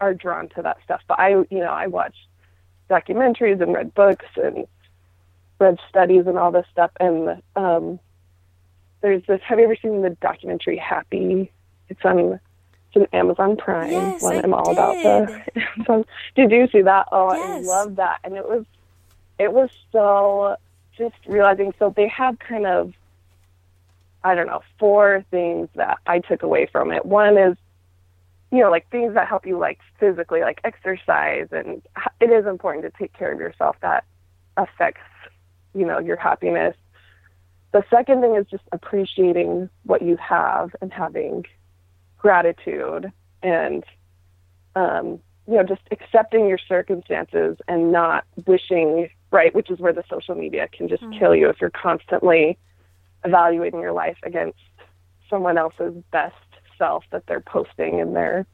[0.00, 1.00] are drawn to that stuff.
[1.06, 2.26] But I you know, I watched
[2.90, 4.66] documentaries and read books and
[5.58, 7.98] read studies and all this stuff and um
[9.00, 11.50] there's this have you ever seen the documentary Happy?
[11.88, 12.40] It's on
[12.94, 15.28] it's an Amazon Prime Yes, one I I'm all about the
[15.76, 16.04] Amazon.
[16.34, 17.06] Did you see that?
[17.10, 17.42] Oh, Yes.
[17.42, 18.18] I love that.
[18.24, 18.64] And it was
[19.38, 20.56] it was so
[20.96, 22.92] just realizing so they have kind of
[24.24, 27.04] I don't know, four things that I took away from it.
[27.04, 27.56] One is,
[28.52, 31.82] you know, like things that help you like physically, like exercise, and
[32.20, 33.76] it is important to take care of yourself.
[33.80, 34.04] That
[34.56, 35.00] affects,
[35.74, 36.76] you know, your happiness.
[37.72, 41.46] The second thing is just appreciating what you have and having
[42.18, 43.10] gratitude
[43.42, 43.82] and,
[44.76, 50.04] um, you know, just accepting your circumstances and not wishing, right, which is where the
[50.08, 52.58] social media can just kill you if you're constantly
[53.24, 54.58] evaluating your life against
[55.30, 56.34] someone else's best
[56.78, 58.46] self that they're posting in their,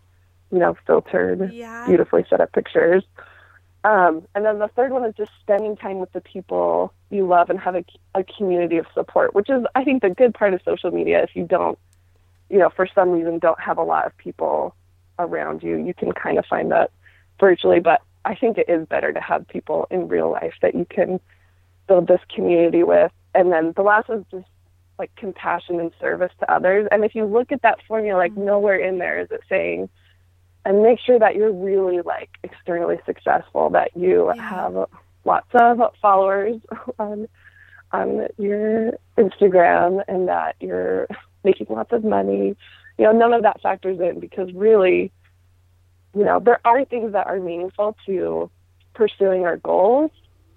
[0.53, 1.85] you know, filtered, Yeah.
[1.87, 3.05] beautifully set up pictures.
[3.85, 7.49] Um, and then the third one is just spending time with the people you love
[7.49, 10.61] and have a, a community of support, which is, I think, the good part of
[10.65, 11.23] social media.
[11.23, 11.79] If you don't,
[12.51, 14.75] you know, for some reason don't have a lot of people
[15.19, 16.91] around you, you can kind of find that
[17.41, 17.81] virtually.
[17.81, 21.21] But I think it is better to have people in real life that you can
[21.87, 23.13] build this community with.
[23.35, 24.47] And then the last is just
[24.99, 26.89] like compassion and service to others.
[26.91, 28.47] And if you look at that formula, like mm-hmm.
[28.47, 29.89] nowhere in there is it saying,
[30.65, 34.43] and make sure that you're really like externally successful, that you Yeah.
[34.43, 34.87] have
[35.25, 36.61] lots of followers
[36.99, 37.29] on
[37.91, 41.07] on your Instagram and that you're
[41.45, 42.57] making lots of money.
[42.99, 45.13] You know, none of that factors in because really,
[46.15, 48.51] you know, there are things that are meaningful to
[48.95, 50.11] pursuing our goals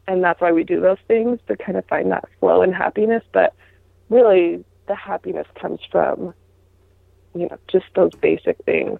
[0.08, 3.24] and that's why we do those things to kind of find that flow and happiness.
[3.32, 3.54] But
[4.10, 6.34] really, the happiness comes from,
[7.34, 9.00] you know, just those basic things.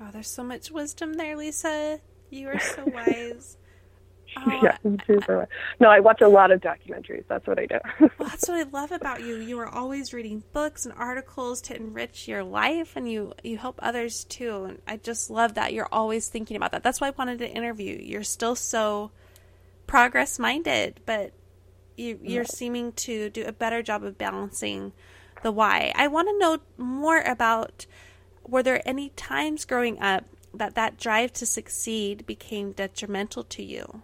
[0.00, 3.56] Oh there's so much wisdom there lisa you are so wise
[4.36, 4.76] oh, yeah,
[5.26, 5.48] for-
[5.80, 7.24] No, I watch a lot of documentaries.
[7.28, 7.78] That's what I do.
[7.98, 9.36] Well, that's what I love about you.
[9.36, 13.80] You are always reading books and articles to enrich your life, and you you help
[13.82, 14.64] others too.
[14.64, 16.82] And I just love that you're always thinking about that.
[16.82, 17.96] That's why I wanted to interview.
[17.96, 18.04] you.
[18.04, 19.10] You're still so
[19.86, 21.32] progress minded, but
[21.96, 24.92] you you're seeming to do a better job of balancing
[25.42, 25.92] the why.
[25.96, 27.86] I want to know more about.
[28.50, 34.02] Were there any times growing up that that drive to succeed became detrimental to you?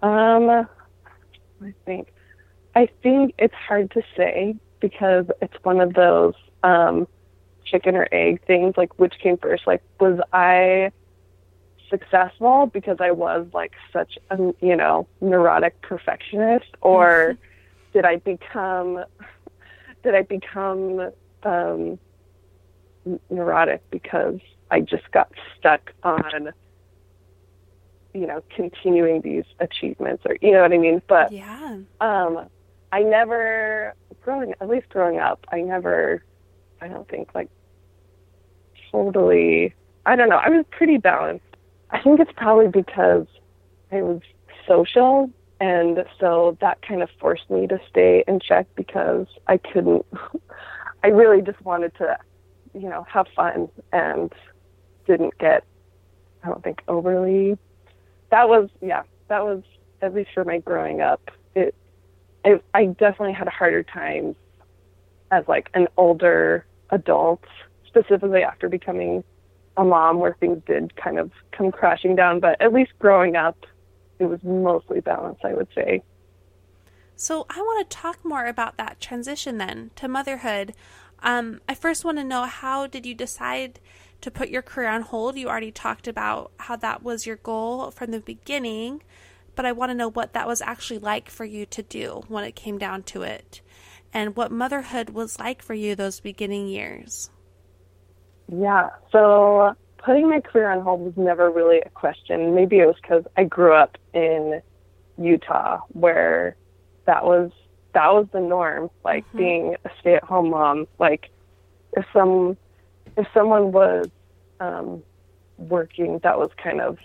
[0.00, 2.12] Um, I think,
[2.76, 7.08] I think it's hard to say because it's one of those um,
[7.64, 8.74] chicken or egg things.
[8.76, 9.66] Like, which came first?
[9.66, 10.92] Like, was I
[11.90, 17.36] successful because I was like such a you know neurotic perfectionist, or
[17.92, 19.04] did I become
[20.04, 21.10] did I become
[21.42, 21.98] um,
[23.30, 24.38] neurotic because
[24.70, 26.52] I just got stuck on
[28.12, 31.02] you know continuing these achievements or you know what I mean?
[31.08, 31.78] But Yeah.
[32.00, 32.48] um,
[32.92, 36.24] I never growing at least growing up, I never
[36.80, 37.48] I don't think like
[38.90, 39.74] totally
[40.06, 40.36] I don't know.
[40.36, 41.44] I was pretty balanced.
[41.90, 43.26] I think it's probably because
[43.90, 44.20] I was
[44.66, 45.30] social
[45.60, 50.04] and so that kind of forced me to stay in check because I couldn't
[51.04, 52.16] I really just wanted to,
[52.74, 54.32] you know, have fun and
[55.06, 55.64] didn't get
[56.42, 57.56] I don't think overly
[58.30, 59.62] that was yeah, that was
[60.02, 61.30] at least for my growing up.
[61.54, 61.74] It,
[62.44, 64.36] it I definitely had harder time
[65.30, 67.44] as like an older adult,
[67.86, 69.24] specifically after becoming
[69.76, 73.56] a mom where things did kind of come crashing down, but at least growing up
[74.18, 76.02] it was mostly balanced, I would say.
[77.16, 80.74] So I want to talk more about that transition then to motherhood.
[81.24, 83.80] Um, I first want to know how did you decide
[84.20, 85.36] to put your career on hold?
[85.36, 89.02] You already talked about how that was your goal from the beginning,
[89.56, 92.44] but I want to know what that was actually like for you to do when
[92.44, 93.62] it came down to it,
[94.12, 97.30] and what motherhood was like for you those beginning years.
[98.52, 102.54] Yeah, so putting my career on hold was never really a question.
[102.54, 104.60] Maybe it was because I grew up in
[105.16, 106.56] Utah where
[107.06, 107.50] that was
[107.94, 108.90] that was the norm.
[109.04, 109.38] Like mm-hmm.
[109.38, 110.86] being a stay-at-home mom.
[110.98, 111.30] Like
[111.96, 112.56] if some
[113.16, 114.08] if someone was
[114.60, 115.02] um,
[115.56, 116.98] working, that was kind of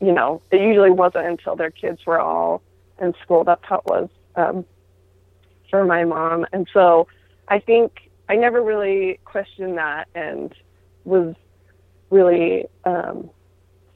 [0.00, 2.62] you know it usually wasn't until their kids were all
[3.00, 3.44] in school.
[3.44, 4.64] That's how it was um,
[5.68, 6.46] for my mom.
[6.52, 7.06] And so
[7.48, 10.54] I think I never really questioned that and
[11.04, 11.34] was
[12.10, 13.30] really um,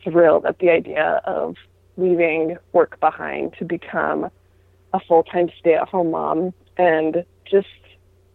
[0.03, 1.57] thrilled at the idea of
[1.97, 4.31] leaving work behind to become
[4.95, 7.67] a full-time stay-at-home mom and just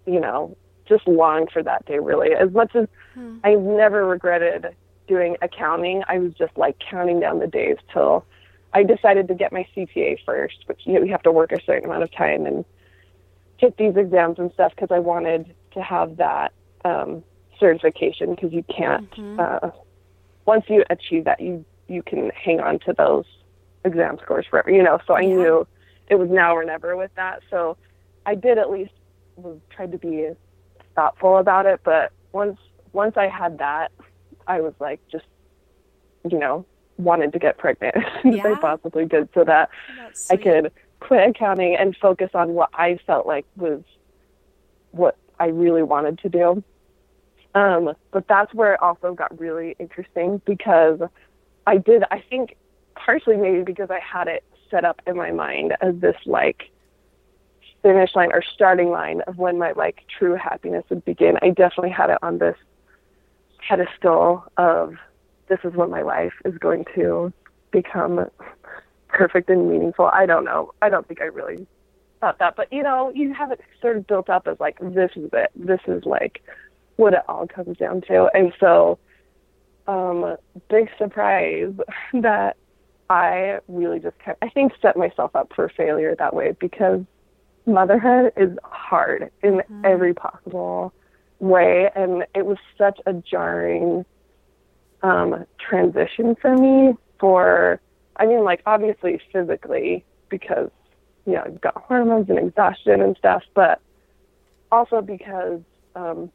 [0.06, 0.56] you know
[0.88, 3.38] just long for that day really as much as hmm.
[3.44, 4.68] i've never regretted
[5.08, 8.26] doing accounting i was just like counting down the days till
[8.74, 11.64] i decided to get my cpa first which you know you have to work a
[11.64, 12.66] certain amount of time and
[13.60, 16.52] take these exams and stuff because i wanted to have that
[16.84, 17.24] um
[17.58, 19.40] certification because you can't mm-hmm.
[19.40, 19.72] uh,
[20.46, 23.26] once you achieve that you you can hang on to those
[23.86, 25.36] exam scores forever you know so i yeah.
[25.36, 25.68] knew
[26.10, 27.42] it was now or never with that.
[27.50, 27.78] So
[28.26, 28.92] i did at least
[29.36, 30.30] was tried to be
[30.96, 32.60] thoughtful about it but once
[32.94, 33.92] once i had that
[34.48, 35.26] i was like just
[36.30, 36.66] you know
[36.98, 37.96] wanted to get pregnant
[38.26, 38.44] as yeah.
[38.48, 39.70] i possibly could, so that
[40.30, 43.82] i could quit accounting and focus on what i felt like was
[44.92, 46.64] what i really wanted to do.
[47.56, 51.00] Um, but that's where it also got really interesting because
[51.66, 52.56] I did, I think,
[52.94, 56.72] partially maybe because I had it set up in my mind as this like
[57.82, 61.38] finish line or starting line of when my like true happiness would begin.
[61.42, 62.58] I definitely had it on this
[63.68, 64.96] pedestal of
[65.48, 67.34] this is when my life is going to
[67.72, 68.30] become
[69.08, 70.06] perfect and meaningful.
[70.06, 70.72] I don't know.
[70.82, 71.68] I don't think I really
[72.20, 75.12] thought that, but you know, you have it sort of built up as like this
[75.16, 75.52] is it.
[75.56, 76.44] This is like
[76.98, 78.30] what it all comes down to.
[78.34, 79.00] And so,
[79.88, 80.36] um,
[80.70, 81.74] big surprise
[82.14, 82.58] that
[83.10, 87.02] I really just kept, I think, set myself up for failure that way because
[87.66, 89.86] motherhood is hard in mm-hmm.
[89.86, 90.94] every possible
[91.40, 91.90] way.
[91.96, 94.06] And it was such a jarring
[95.02, 97.80] um, transition for me for,
[98.18, 100.70] I mean, like, obviously physically because,
[101.26, 103.82] you know, I've got hormones and exhaustion and stuff, but
[104.72, 105.62] also because
[105.96, 106.32] um,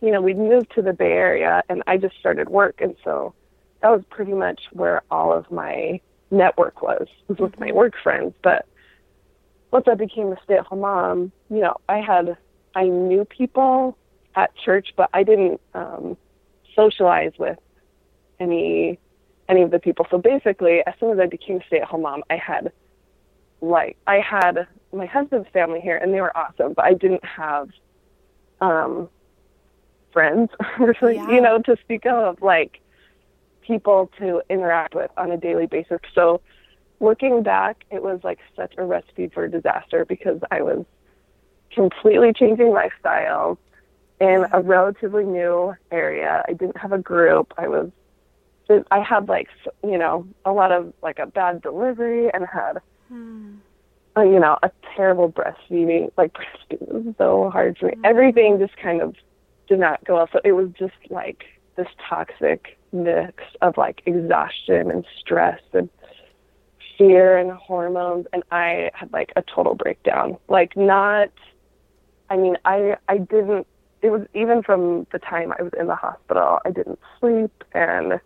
[0.00, 2.80] you know, we'd moved to the Bay Area and I just started work.
[2.80, 3.34] And so
[3.84, 7.76] that was pretty much where all of my network was, was with my mm-hmm.
[7.76, 8.32] work friends.
[8.42, 8.66] But
[9.72, 12.38] once I became a stay at home mom, you know, I had,
[12.74, 13.98] I knew people
[14.34, 16.16] at church, but I didn't um,
[16.74, 17.58] socialize with
[18.40, 18.98] any,
[19.50, 20.06] any of the people.
[20.10, 22.72] So basically, as soon as I became a stay at home mom, I had
[23.60, 27.68] like, I had my husband's family here and they were awesome, but I didn't have,
[28.62, 29.10] um,
[30.10, 31.30] friends, really, yeah.
[31.30, 32.80] you know, to speak of like
[33.66, 36.00] people to interact with on a daily basis.
[36.14, 36.40] So
[37.00, 40.84] looking back, it was like such a recipe for disaster because I was
[41.72, 43.58] completely changing lifestyle
[44.20, 46.44] in a relatively new area.
[46.48, 47.52] I didn't have a group.
[47.58, 47.90] I was
[48.90, 49.48] I had like
[49.82, 53.56] you know a lot of like a bad delivery and had hmm.
[54.16, 57.94] uh, you know a terrible breastfeeding like breastfeeding was so hard for me.
[57.96, 58.04] Hmm.
[58.04, 59.16] Everything just kind of
[59.68, 60.28] did not go well.
[60.32, 61.44] So it was just like
[61.76, 65.90] this toxic mix of like exhaustion and stress and
[66.96, 70.38] fear and hormones and I had like a total breakdown.
[70.48, 71.30] Like not
[72.30, 73.66] I mean, I I didn't
[74.00, 78.20] it was even from the time I was in the hospital, I didn't sleep and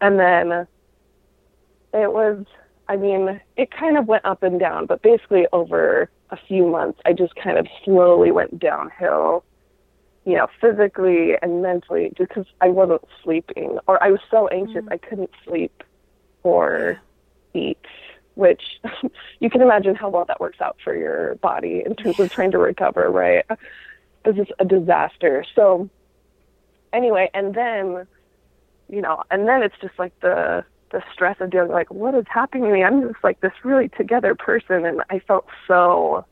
[0.00, 0.66] and then
[1.92, 2.44] it was
[2.86, 7.00] I mean, it kind of went up and down, but basically over a few months
[7.04, 9.44] I just kind of slowly went downhill
[10.24, 14.84] you know, physically and mentally, just because I wasn't sleeping or I was so anxious
[14.84, 14.92] mm-hmm.
[14.92, 15.82] I couldn't sleep
[16.42, 17.00] or
[17.52, 17.84] eat.
[18.34, 18.80] Which
[19.38, 22.50] you can imagine how well that works out for your body in terms of trying
[22.50, 23.44] to recover, right?
[24.24, 25.44] It's just a disaster.
[25.54, 25.88] So,
[26.92, 28.08] anyway, and then,
[28.88, 32.24] you know, and then it's just like the the stress of dealing like what is
[32.28, 36.24] happening to me i'm just like this really together person and i felt so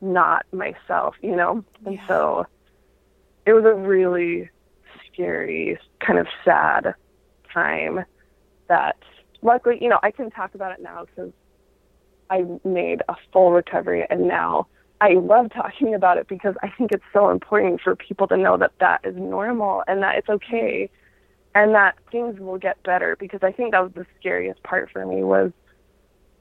[0.00, 2.06] not myself you know and yeah.
[2.06, 2.46] so
[3.46, 4.50] it was a really
[5.06, 6.94] scary kind of sad
[7.52, 8.04] time
[8.68, 8.96] that
[9.42, 11.32] luckily you know i can talk about it now because
[12.30, 14.66] i made a full recovery and now
[15.00, 18.56] i love talking about it because i think it's so important for people to know
[18.56, 20.90] that that is normal and that it's okay
[21.56, 25.06] and that things will get better because I think that was the scariest part for
[25.06, 25.52] me was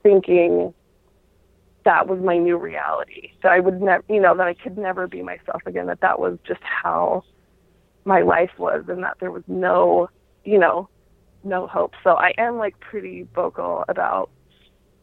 [0.03, 0.73] thinking
[1.85, 5.07] that was my new reality that I would never you know that I could never
[5.07, 7.23] be myself again that that was just how
[8.03, 10.09] my life was and that there was no
[10.43, 10.89] you know
[11.43, 14.29] no hope so I am like pretty vocal about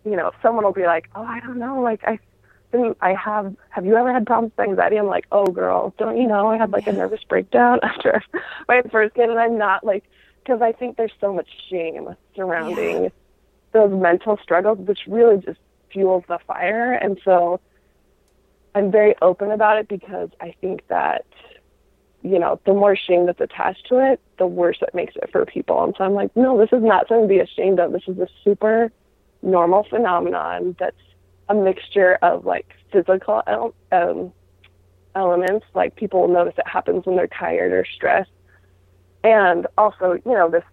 [0.04, 2.18] you know if someone will be like oh I don't know like I
[3.00, 4.96] I have have you ever had problems with anxiety?
[4.96, 8.22] I'm like, oh girl, don't you know I had like a nervous breakdown after
[8.68, 10.04] my first kid, and I'm not like
[10.42, 13.08] because I think there's so much shame surrounding yeah.
[13.72, 15.58] those mental struggles, which really just
[15.93, 16.93] fuels the fire.
[16.95, 17.61] And so
[18.74, 21.26] I'm very open about it because I think that
[22.22, 25.45] you know the more shame that's attached to it, the worse it makes it for
[25.45, 25.82] people.
[25.82, 27.93] And so I'm like, no, this is not something to be ashamed of.
[27.93, 28.93] This is a super
[29.43, 30.97] normal phenomenon that's
[31.49, 33.43] a mixture of like physical
[33.90, 34.32] um,
[35.14, 38.30] elements, like people will notice it happens when they're tired or stressed,
[39.24, 40.64] and also you know this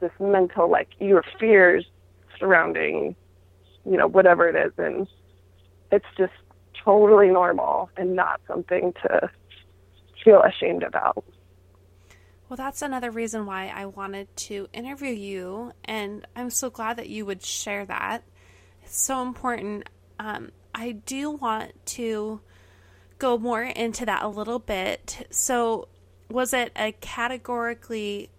[0.00, 1.84] this mental like your fears
[2.38, 3.16] surrounding
[3.90, 5.06] you know whatever it is, and
[5.90, 6.32] it's just
[6.84, 9.30] totally normal and not something to
[10.24, 11.24] feel ashamed about.
[12.48, 17.08] Well, that's another reason why I wanted to interview you, and I'm so glad that
[17.08, 18.22] you would share that.
[18.82, 22.40] It's so important um, I do want to
[23.18, 25.26] go more into that a little bit.
[25.30, 25.88] So,
[26.30, 28.30] was it a categorically,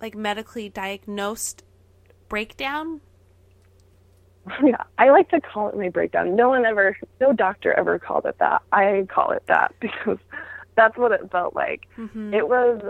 [0.00, 1.62] like medically diagnosed
[2.28, 3.00] breakdown?
[4.62, 6.36] Yeah, I like to call it my breakdown.
[6.36, 8.62] No one ever, no doctor ever called it that.
[8.72, 10.18] I call it that because
[10.76, 11.86] that's what it felt like.
[11.96, 12.32] Mm-hmm.
[12.32, 12.80] It was,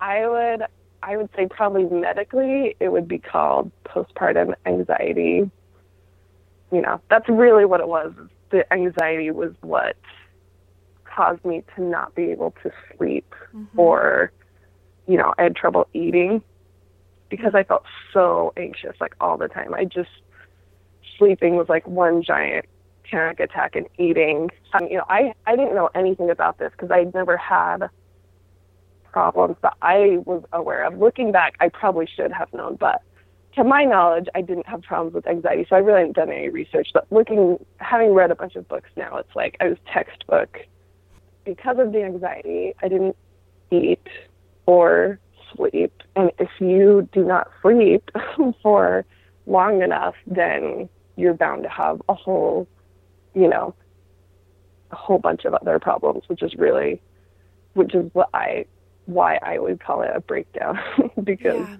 [0.00, 0.66] I would,
[1.02, 5.50] I would say probably medically, it would be called postpartum anxiety
[6.74, 8.12] you know, that's really what it was.
[8.50, 9.96] The anxiety was what
[11.04, 13.78] caused me to not be able to sleep mm-hmm.
[13.78, 14.32] or,
[15.06, 16.42] you know, I had trouble eating
[17.28, 19.72] because I felt so anxious like all the time.
[19.72, 20.10] I just,
[21.18, 22.66] sleeping was like one giant
[23.04, 24.50] panic attack and eating.
[24.72, 27.88] Um, you know, I, I didn't know anything about this because I'd never had
[29.12, 30.98] problems that I was aware of.
[30.98, 33.02] Looking back, I probably should have known, but
[33.54, 36.48] to my knowledge, I didn't have problems with anxiety, so I really haven't done any
[36.48, 36.88] research.
[36.92, 40.58] But looking, having read a bunch of books now, it's like I was textbook.
[41.44, 43.16] Because of the anxiety, I didn't
[43.70, 44.08] eat
[44.66, 45.20] or
[45.54, 45.92] sleep.
[46.16, 48.10] And if you do not sleep
[48.62, 49.04] for
[49.46, 52.68] long enough, then you're bound to have a whole,
[53.34, 53.74] you know,
[54.90, 57.00] a whole bunch of other problems, which is really,
[57.74, 58.66] which is what I,
[59.06, 60.78] why I would call it a breakdown
[61.22, 61.76] because, yeah.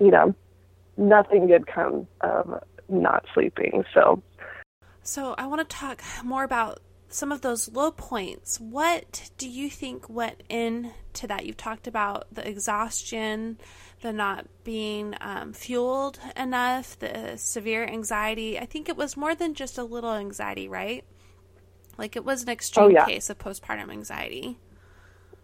[0.00, 0.34] you know,
[0.96, 3.84] nothing good comes of not sleeping.
[3.92, 4.22] So,
[5.02, 8.58] so I want to talk more about some of those low points.
[8.58, 11.46] What do you think went into that?
[11.46, 13.58] You've talked about the exhaustion,
[14.02, 18.58] the not being um, fueled enough, the severe anxiety.
[18.58, 21.04] I think it was more than just a little anxiety, right?
[21.98, 23.06] Like it was an extreme oh, yeah.
[23.06, 24.58] case of postpartum anxiety.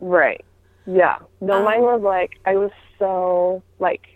[0.01, 0.45] Right.
[0.87, 1.19] Yeah.
[1.41, 4.07] No, um, mine was like I was so like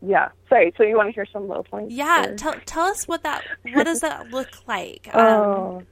[0.00, 0.28] yeah.
[0.48, 0.72] Sorry.
[0.76, 1.92] So you want to hear some low points?
[1.94, 2.26] Yeah.
[2.26, 2.34] Or?
[2.36, 5.08] Tell tell us what that what does that look like?
[5.14, 5.82] Um, oh,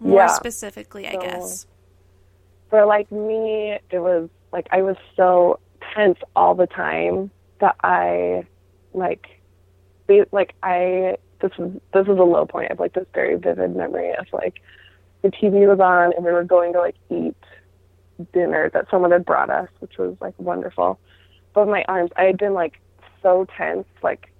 [0.00, 0.26] more yeah.
[0.28, 1.66] specifically, I so, guess.
[2.68, 5.60] For like me, it was like I was so
[5.94, 7.30] tense all the time
[7.60, 8.46] that I
[8.92, 9.26] like
[10.32, 13.74] like I this was this is a low point I have like this very vivid
[13.74, 14.60] memory of like
[15.22, 17.36] the TV was on and we were going to like eat
[18.32, 20.98] dinner that someone had brought us, which was like wonderful.
[21.54, 22.80] But my arms, I had been like
[23.22, 24.30] so tense, like,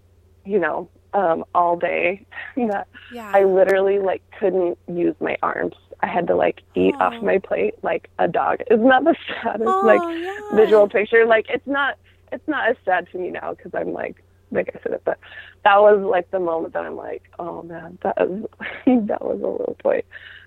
[0.44, 3.30] you know, um, all day that yeah.
[3.32, 5.74] I literally like couldn't use my arms.
[6.00, 7.04] I had to like eat oh.
[7.04, 8.60] off my plate like a dog.
[8.70, 10.56] Isn't that the saddest oh, like yeah.
[10.56, 11.24] visual picture?
[11.24, 11.96] Like it's not
[12.34, 15.18] it's not as sad to me now because I'm like like I said it, but
[15.64, 18.48] that was like the moment that I'm like, oh man, that was
[18.86, 20.04] that was a little point.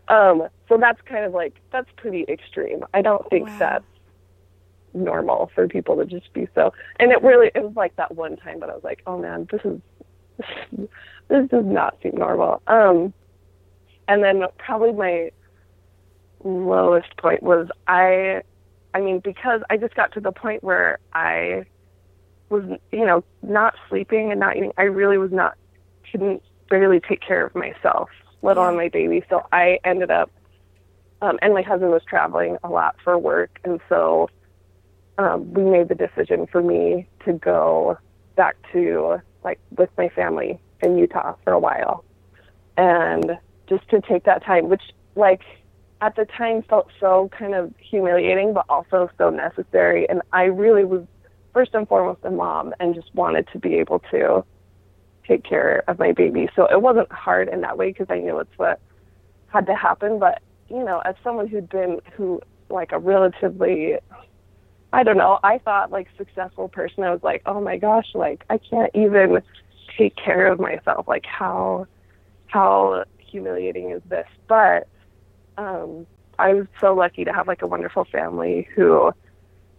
[0.07, 2.83] Um, so that's kind of like that's pretty extreme.
[2.93, 3.59] I don't think wow.
[3.59, 3.85] that's
[4.93, 6.73] normal for people to just be so.
[6.99, 9.47] And it really it was like that one time, but I was like, oh man,
[9.51, 9.81] this is
[11.27, 12.61] this does not seem normal.
[12.67, 13.13] Um,
[14.07, 15.31] and then probably my
[16.43, 18.41] lowest point was I,
[18.93, 21.65] I mean, because I just got to the point where I
[22.49, 24.71] was, you know, not sleeping and not eating.
[24.77, 25.55] I really was not,
[26.11, 28.09] couldn't barely take care of myself,
[28.41, 29.23] let alone my baby.
[29.29, 30.31] So I ended up,
[31.21, 33.59] um, and my husband was traveling a lot for work.
[33.63, 34.29] And so
[35.17, 37.97] um, we made the decision for me to go
[38.35, 42.05] back to, like, with my family in Utah for a while.
[42.77, 43.37] And
[43.67, 44.83] just to take that time, which,
[45.15, 45.41] like,
[45.99, 50.07] at the time felt so kind of humiliating, but also so necessary.
[50.07, 51.03] And I really was
[51.58, 54.45] first and foremost a mom and just wanted to be able to
[55.28, 56.47] take care of my baby.
[56.55, 58.80] So it wasn't hard in that way because I knew it's what
[59.47, 60.20] had to happen.
[60.20, 60.39] But,
[60.70, 62.39] you know, as someone who'd been, who,
[62.70, 63.95] like a relatively,
[64.93, 68.45] I don't know, I thought like successful person, I was like, oh my gosh, like
[68.51, 69.41] I can't even
[69.97, 71.08] take care of myself.
[71.08, 71.88] Like how,
[72.45, 74.28] how humiliating is this?
[74.47, 74.88] But,
[75.58, 76.05] um,
[76.38, 79.12] I was so lucky to have like a wonderful family who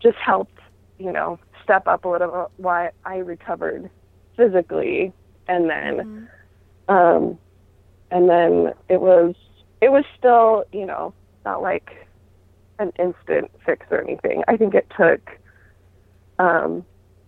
[0.02, 0.58] just helped,
[0.98, 3.90] you know, step up a little bit while I recovered
[4.38, 5.12] physically,
[5.46, 6.28] and then,
[6.88, 6.94] mm-hmm.
[6.94, 7.38] um,
[8.10, 9.34] and then it was
[9.82, 11.12] it was still, you know,
[11.44, 12.08] not like
[12.78, 14.42] an instant fix or anything.
[14.48, 15.30] I think it took,
[16.38, 16.86] um,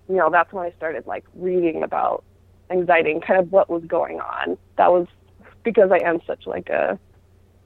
[0.09, 2.24] you know, that's when I started like reading about
[2.70, 4.57] anxiety and kind of what was going on.
[4.78, 5.07] That was
[5.64, 6.99] because I am such like a,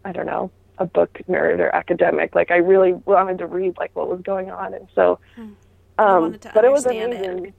[0.04, 2.34] I don't know, a book nerd or academic.
[2.34, 5.20] Like I really wanted to read like what was going on, and so.
[5.36, 5.52] Hmm.
[5.98, 7.46] Um, but it was amazing.
[7.46, 7.54] It.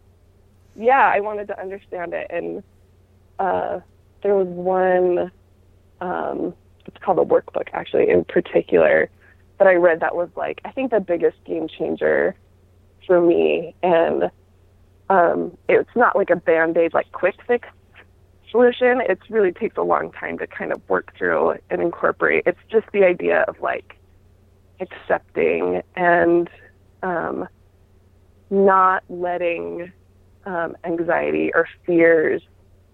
[0.75, 2.63] Yeah, I wanted to understand it, and
[3.39, 3.79] uh,
[4.23, 5.31] there was one.
[6.01, 6.53] Um,
[6.85, 9.09] it's called a workbook, actually, in particular,
[9.57, 12.35] that I read that was like I think the biggest game changer
[13.07, 14.29] for me, and
[15.09, 17.67] um, it's not like a band aid, like quick fix
[18.51, 19.01] solution.
[19.01, 22.43] It really takes a long time to kind of work through and incorporate.
[22.45, 23.97] It's just the idea of like
[24.79, 26.49] accepting and
[27.03, 27.47] um,
[28.55, 29.91] not letting
[30.45, 32.41] um, anxiety or fears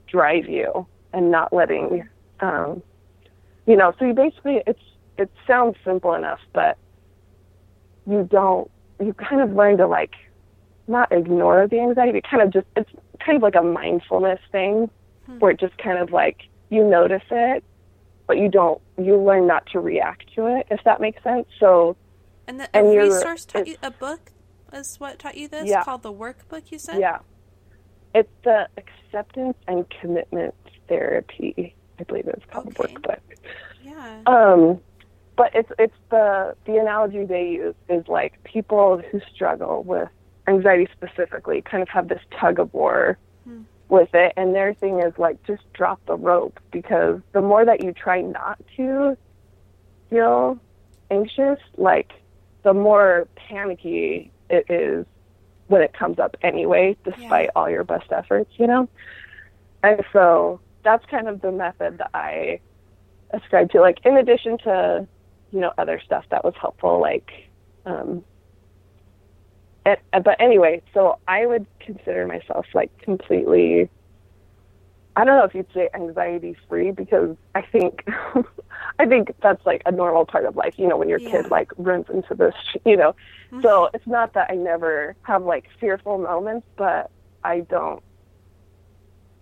[0.07, 2.07] drive you and not letting
[2.39, 2.82] um,
[3.66, 4.82] you know so you basically it's
[5.18, 6.78] it sounds simple enough but
[8.07, 10.14] you don't you kind of learn to like
[10.88, 12.89] not ignore the anxiety but kind of just it's
[13.24, 14.89] kind of like a mindfulness thing
[15.26, 15.39] hmm.
[15.39, 17.64] where it just kind of like you notice it,
[18.26, 18.82] but you don't.
[18.97, 21.45] You learn not to react to it, if that makes sense.
[21.59, 21.95] So,
[22.47, 24.32] and the and resource taught you a book
[24.74, 25.84] is what taught you this yeah.
[25.84, 26.72] called the workbook.
[26.72, 27.19] You said, yeah,
[28.13, 30.55] it's the acceptance and commitment
[30.88, 31.76] therapy.
[31.99, 32.93] I believe it's called okay.
[32.93, 33.19] workbook.
[33.84, 34.22] Yeah.
[34.26, 34.80] Um,
[35.36, 40.09] but it's it's the the analogy they use is like people who struggle with
[40.47, 43.61] anxiety specifically kind of have this tug of war hmm
[43.91, 44.34] with it.
[44.38, 48.22] And their thing is like, just drop the rope because the more that you try
[48.22, 49.17] not to
[50.09, 50.57] feel
[51.11, 52.13] anxious, like
[52.63, 55.06] the more panicky it is
[55.68, 57.52] when it comes up anyway, despite yeah.
[57.56, 58.89] all your best efforts, you know?
[59.84, 62.60] And so that's kind of the method that I
[63.32, 63.82] ascribe to.
[63.82, 65.08] Like, in addition to,
[65.52, 67.32] you know, other stuff that was helpful, like
[67.86, 68.24] um,
[69.86, 73.89] and, but anyway, so I would consider myself like completely.
[75.16, 78.06] I don't know if you'd say anxiety free because I think
[79.02, 80.76] I think that's like a normal part of life.
[80.78, 81.32] You know, when your yeah.
[81.32, 82.54] kid like runs into this,
[82.86, 83.16] you know.
[83.52, 83.62] Mm-hmm.
[83.62, 87.10] So it's not that I never have like fearful moments, but
[87.43, 88.04] I don't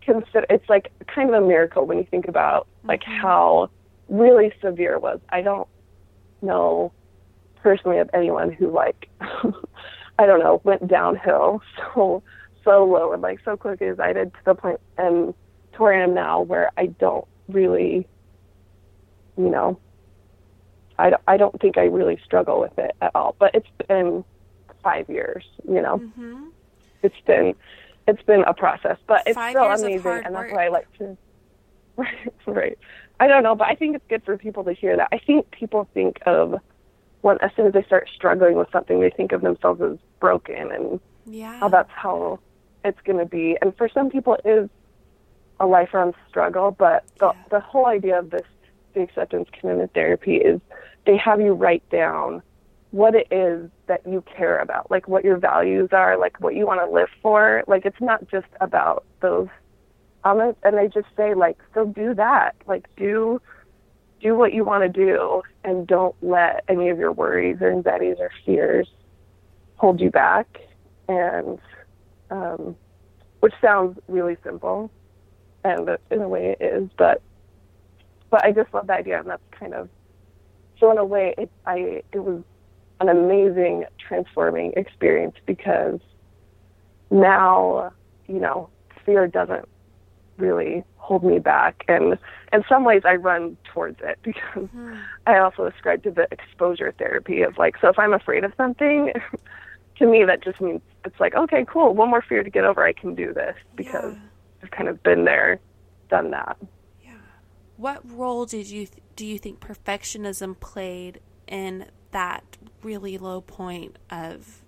[0.01, 3.21] consider it's like kind of a miracle when you think about like mm-hmm.
[3.21, 3.69] how
[4.07, 5.19] really severe it was.
[5.29, 5.67] I don't
[6.41, 6.93] know
[7.61, 9.09] personally of anyone who like
[10.19, 11.61] I don't know, went downhill
[11.93, 12.23] so
[12.63, 15.33] so low and like so quick as I did to the point and
[15.73, 18.07] to where I am now where I don't really,
[19.39, 19.79] you know,
[20.99, 23.35] I, I don't think I really struggle with it at all.
[23.39, 24.25] But it's been
[24.83, 25.99] five years, you know.
[25.99, 26.49] Mm-hmm.
[27.01, 27.55] It's been
[28.07, 31.17] it's been a process, but it's five still amazing, and that's why I like to.
[31.99, 32.79] Right, right.
[33.19, 35.09] I don't know, but I think it's good for people to hear that.
[35.11, 36.55] I think people think of
[37.19, 40.71] when as soon as they start struggling with something, they think of themselves as broken
[40.71, 41.59] and yeah.
[41.59, 42.39] how that's how
[42.85, 43.57] it's going to be.
[43.61, 44.69] And for some people, it is
[45.59, 46.71] a lifelong struggle.
[46.71, 47.43] But the yeah.
[47.51, 48.47] the whole idea of this
[48.93, 50.59] the acceptance commitment therapy is
[51.05, 52.41] they have you write down
[52.91, 56.65] what it is that you care about, like what your values are, like what you
[56.65, 57.63] want to live for.
[57.67, 59.47] Like it's not just about those.
[60.23, 62.55] Um, and they just say like, so do that.
[62.67, 63.41] Like do
[64.21, 68.17] do what you want to do and don't let any of your worries or anxieties
[68.19, 68.87] or fears
[69.77, 70.59] hold you back,
[71.07, 71.57] and
[72.29, 72.75] um,
[73.39, 74.91] which sounds really simple,
[75.63, 77.21] and in a way it is, but
[78.29, 79.89] but I just love the idea, and that's kind of
[80.79, 82.43] so in a way it I it was
[82.99, 85.99] an amazing transforming experience because
[87.09, 87.91] now
[88.27, 88.69] you know
[89.05, 89.67] fear doesn't
[90.37, 92.17] really hold me back and
[92.53, 94.95] in some ways I run towards it because mm-hmm.
[95.27, 99.11] I also ascribe to the exposure therapy of like so if I'm afraid of something
[99.97, 102.85] to me that just means it's like okay cool one more fear to get over
[102.85, 104.19] I can do this because yeah.
[104.63, 105.59] I've kind of been there
[106.09, 106.57] done that
[107.79, 112.43] what role did you th- do you think perfectionism played in that
[112.83, 114.61] really low point of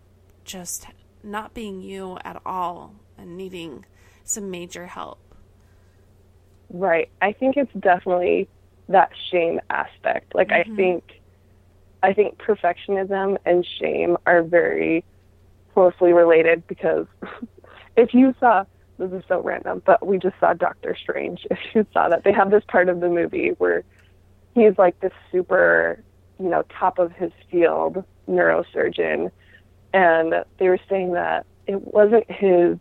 [0.44, 0.88] just
[1.24, 3.86] not being you at all and needing
[4.24, 5.20] some major help
[6.74, 7.10] Right.
[7.22, 8.48] I think it's definitely
[8.88, 10.34] that shame aspect.
[10.34, 10.72] Like mm-hmm.
[10.72, 11.04] I think
[12.04, 15.04] I think perfectionism and shame are very
[15.74, 17.06] closely related because
[17.98, 18.66] if you saw
[19.02, 21.46] this is so random, but we just saw Doctor Strange.
[21.52, 23.84] If you saw that, they have this part of the movie where
[24.56, 26.04] he's like this super,
[26.40, 29.32] you know, top of his field neurosurgeon,
[29.94, 32.78] and they were saying that it wasn't his,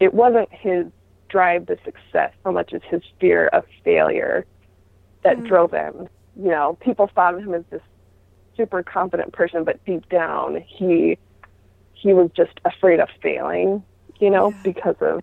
[0.00, 0.86] it wasn't his
[1.28, 4.46] drive the success so much as his fear of failure
[5.24, 5.48] that mm.
[5.48, 6.08] drove him.
[6.36, 7.82] You know, people thought of him as this
[8.56, 11.18] super confident person, but deep down he
[11.92, 13.82] he was just afraid of failing,
[14.20, 14.60] you know, yeah.
[14.62, 15.22] because of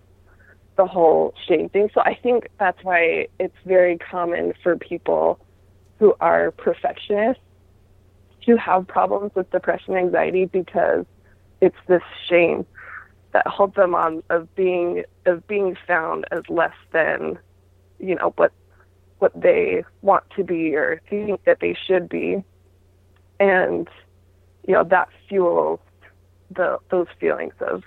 [0.77, 1.89] the whole shame thing.
[1.93, 5.39] So I think that's why it's very common for people
[5.99, 7.43] who are perfectionists
[8.45, 11.05] to have problems with depression and anxiety because
[11.61, 12.65] it's this shame
[13.33, 17.37] that holds them on of being of being found as less than
[17.99, 18.51] you know what
[19.19, 22.43] what they want to be or think that they should be
[23.39, 23.87] and
[24.67, 25.79] you know that fuels
[26.49, 27.83] the those feelings of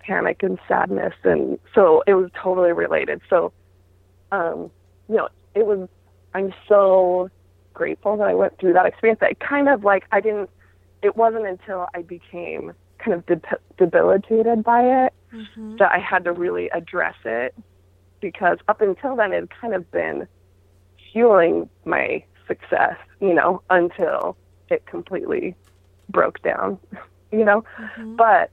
[0.00, 3.52] panic and sadness and so it was totally related so
[4.32, 4.70] um
[5.08, 5.88] you know it was
[6.34, 7.28] i'm so
[7.74, 10.50] grateful that i went through that experience that kind of like i didn't
[11.02, 15.76] it wasn't until i became kind of de- debilitated by it mm-hmm.
[15.76, 17.54] that I had to really address it
[18.20, 20.28] because up until then it had kind of been
[21.12, 24.36] fueling my success, you know, until
[24.68, 25.54] it completely
[26.08, 26.78] broke down,
[27.32, 27.64] you know.
[27.78, 28.16] Mm-hmm.
[28.16, 28.50] But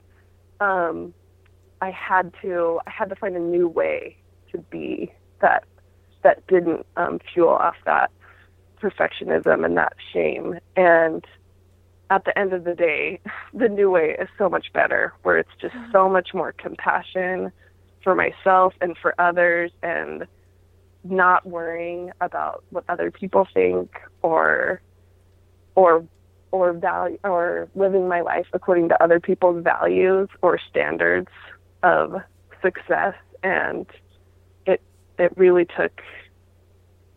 [0.60, 1.14] um
[1.82, 4.18] I had to I had to find a new way
[4.52, 5.12] to be
[5.42, 5.64] that
[6.24, 8.12] that didn't um fuel off that
[8.82, 11.26] perfectionism and that shame and
[12.10, 13.20] at the end of the day,
[13.54, 15.92] the new way is so much better, where it's just mm-hmm.
[15.92, 17.52] so much more compassion
[18.04, 20.26] for myself and for others and
[21.04, 24.82] not worrying about what other people think or
[25.76, 26.06] or
[26.52, 31.30] or value or living my life according to other people's values or standards
[31.88, 32.22] of
[32.62, 33.86] success and
[34.66, 34.82] it
[35.18, 36.02] it really took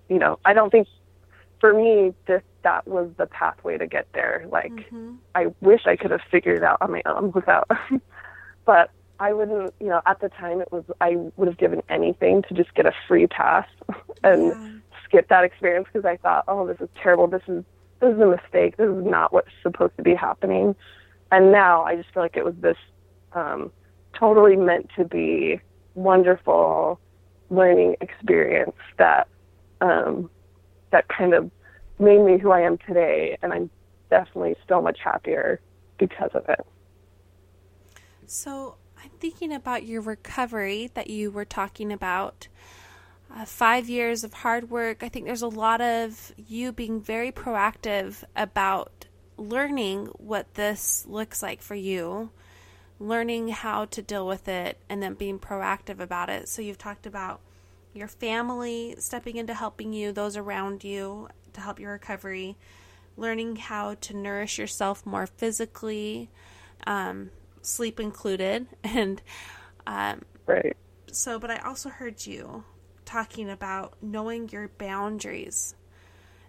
[0.08, 0.86] you know i don't think
[1.60, 4.46] for me, this that was the pathway to get there.
[4.50, 5.14] Like, mm-hmm.
[5.34, 7.70] I wish I could have figured it out on my own without,
[8.64, 8.90] but
[9.20, 9.74] I wouldn't.
[9.78, 12.86] You know, at the time, it was I would have given anything to just get
[12.86, 13.68] a free pass
[14.24, 14.70] and yeah.
[15.04, 17.26] skip that experience because I thought, oh, this is terrible.
[17.26, 17.64] This is
[18.00, 18.78] this is a mistake.
[18.78, 20.74] This is not what's supposed to be happening.
[21.30, 22.78] And now I just feel like it was this
[23.34, 23.70] um,
[24.20, 25.60] totally meant to be
[25.94, 27.00] wonderful
[27.50, 29.26] learning experience that
[29.80, 30.30] um,
[30.92, 31.50] that kind of
[31.98, 33.36] made me who I am today.
[33.42, 33.70] And I'm
[34.10, 35.60] definitely so much happier
[35.98, 36.64] because of it.
[38.26, 42.48] So I'm thinking about your recovery that you were talking about.
[43.32, 45.04] Uh, five years of hard work.
[45.04, 49.06] I think there's a lot of you being very proactive about
[49.36, 52.30] learning what this looks like for you,
[53.00, 56.48] learning how to deal with it, and then being proactive about it.
[56.48, 57.40] So you've talked about
[57.94, 62.56] your family stepping into helping you, those around you to help your recovery,
[63.16, 66.28] learning how to nourish yourself more physically,
[66.86, 67.30] um,
[67.62, 69.22] sleep included, and
[69.86, 70.76] um, right.
[71.10, 72.64] So, but I also heard you
[73.04, 75.74] talking about knowing your boundaries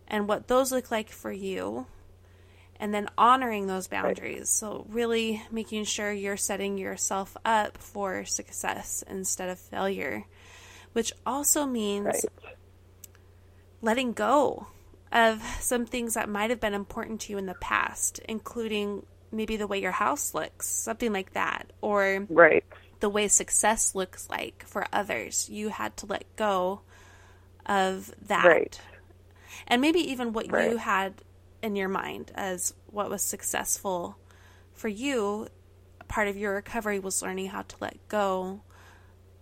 [0.07, 1.87] and what those look like for you
[2.81, 4.39] and then honoring those boundaries.
[4.39, 4.47] Right.
[4.47, 10.25] So, really making sure you're setting yourself up for success instead of failure
[10.93, 12.55] which also means right.
[13.81, 14.67] letting go
[15.11, 19.57] of some things that might have been important to you in the past, including maybe
[19.57, 22.63] the way your house looks, something like that, or right.
[22.99, 25.49] the way success looks like for others.
[25.49, 26.81] You had to let go
[27.65, 28.45] of that.
[28.45, 28.81] Right.
[29.67, 31.13] And maybe even what you had
[31.61, 34.17] in your mind as what was successful
[34.73, 35.47] for you,
[36.07, 38.61] part of your recovery was learning how to let go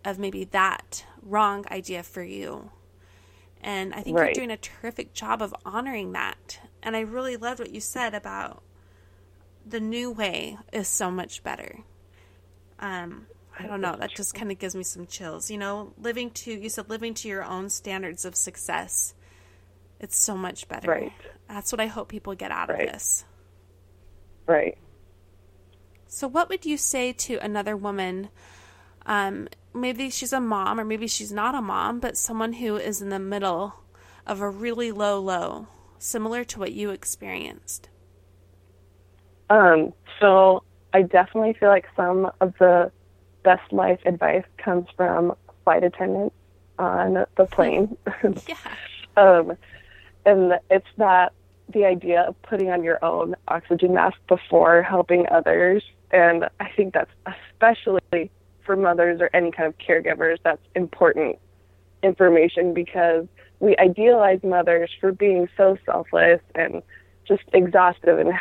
[0.06, 2.72] of maybe that wrong idea for you.
[3.62, 4.28] And I think right.
[4.28, 6.60] you're doing a terrific job of honoring that.
[6.82, 8.64] And I really loved what you said about
[9.66, 11.80] the new way is so much better.
[12.80, 13.96] Um, I don't know.
[13.98, 15.52] That just kind of gives me some chills.
[15.52, 19.14] You know, living to, you said living to your own standards of success.
[20.00, 20.90] It's so much better.
[20.90, 21.14] Right.
[21.48, 22.88] That's what I hope people get out right.
[22.88, 23.26] of this.
[24.46, 24.78] Right.
[26.08, 28.30] So, what would you say to another woman?
[29.06, 33.02] Um, maybe she's a mom, or maybe she's not a mom, but someone who is
[33.02, 33.76] in the middle
[34.26, 37.90] of a really low low, similar to what you experienced.
[39.50, 42.92] Um, so, I definitely feel like some of the
[43.44, 46.36] best life advice comes from flight attendants
[46.78, 47.98] on the plane.
[48.48, 48.56] yeah.
[49.18, 49.58] um,
[50.26, 51.34] and it's that
[51.74, 55.84] the idea of putting on your own oxygen mask before helping others.
[56.12, 58.32] And I think that's especially
[58.66, 61.38] for mothers or any kind of caregivers, that's important
[62.02, 63.28] information because
[63.60, 66.82] we idealize mothers for being so selfless and
[67.28, 68.32] just exhaustive and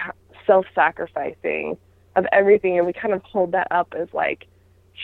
[0.46, 1.76] self sacrificing
[2.16, 2.78] of everything.
[2.78, 4.46] And we kind of hold that up as like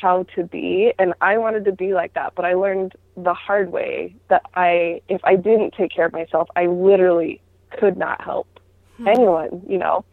[0.01, 0.93] how to be.
[0.99, 5.01] And I wanted to be like that, but I learned the hard way that I,
[5.09, 7.41] if I didn't take care of myself, I literally
[7.79, 8.47] could not help
[8.97, 9.09] hmm.
[9.09, 10.05] anyone, you know,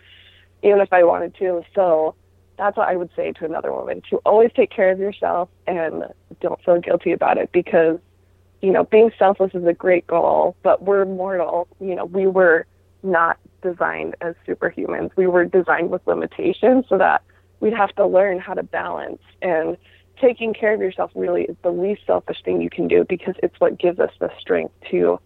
[0.63, 1.63] even if I wanted to.
[1.75, 2.15] So
[2.57, 6.05] that's what I would say to another woman to always take care of yourself and
[6.41, 7.99] don't feel guilty about it because,
[8.61, 11.67] you know, being selfless is a great goal, but we're mortal.
[11.79, 12.65] You know, we were
[13.03, 15.11] not designed as superhumans.
[15.15, 17.23] We were designed with limitations so that
[17.61, 19.77] we'd have to learn how to balance and
[20.19, 23.57] taking care of yourself really is the least selfish thing you can do because it's
[23.59, 25.19] what gives us the strength to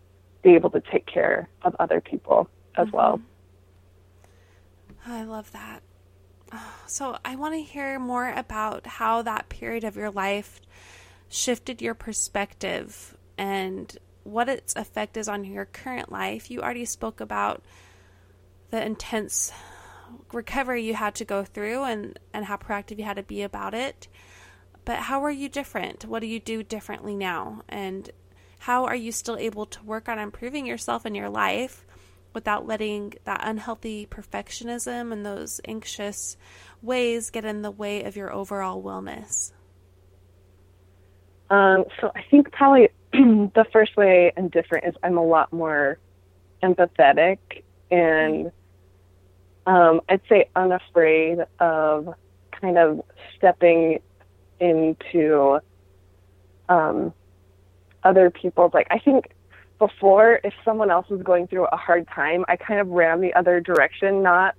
[0.43, 2.97] be able to take care of other people as mm-hmm.
[2.97, 3.21] well.
[5.07, 5.81] I love that.
[6.87, 10.61] So, I want to hear more about how that period of your life
[11.27, 16.51] shifted your perspective and what its effect is on your current life.
[16.51, 17.63] You already spoke about
[18.69, 19.51] the intense
[20.35, 23.73] recovery you had to go through and, and how proactive you had to be about
[23.73, 24.07] it.
[24.83, 26.05] But how are you different?
[26.05, 27.63] What do you do differently now?
[27.67, 28.09] And
[28.59, 31.85] how are you still able to work on improving yourself in your life
[32.33, 36.37] without letting that unhealthy perfectionism and those anxious
[36.81, 39.53] ways get in the way of your overall wellness?
[41.49, 45.97] Um, so I think probably the first way I'm different is I'm a lot more
[46.61, 47.37] empathetic
[47.89, 48.51] and
[49.65, 52.13] um, I'd say unafraid of
[52.59, 53.01] kind of
[53.35, 53.99] stepping
[54.59, 55.59] into
[56.69, 57.13] um,
[58.03, 59.31] other people's like I think
[59.79, 63.33] before if someone else was going through a hard time, I kind of ran the
[63.33, 64.55] other direction, not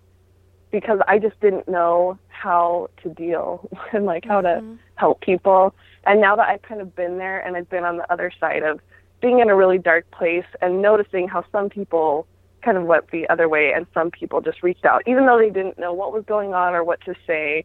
[0.70, 4.74] because I just didn't know how to deal and like how mm-hmm.
[4.74, 5.74] to help people.
[6.04, 8.62] And now that I've kind of been there and I've been on the other side
[8.62, 8.80] of
[9.20, 12.26] being in a really dark place and noticing how some people
[12.66, 15.00] kind of went the other way and some people just reached out.
[15.06, 17.64] Even though they didn't know what was going on or what to say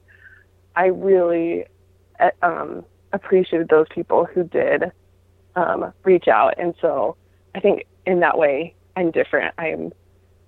[0.76, 1.66] i really
[2.20, 4.92] eh, um appreciated those people who did
[5.56, 6.54] um reach out.
[6.60, 7.18] And so
[7.56, 9.54] i think in that way i'm different.
[9.58, 9.92] I'm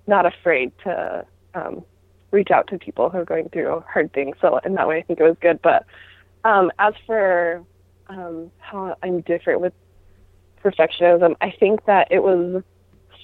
[0.06, 1.84] not afraid to um
[2.30, 4.36] reach out to people who are going through hard things.
[4.40, 5.60] So in that way i think it was good.
[5.62, 5.84] But
[6.44, 7.64] um as for
[8.06, 9.72] um how i'm different with
[10.62, 12.62] perfectionism i think that it was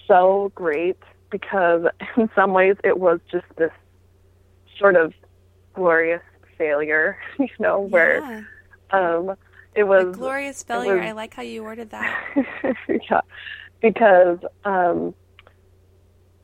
[0.08, 0.98] so great
[1.30, 3.72] because in some ways it was just this
[4.78, 5.12] sort of
[5.74, 6.22] glorious
[6.58, 8.44] failure, you know, where yeah.
[8.90, 9.36] um,
[9.74, 10.96] it was a glorious failure.
[10.96, 12.46] Was, I like how you worded that.
[12.88, 13.20] yeah,
[13.80, 15.14] because um,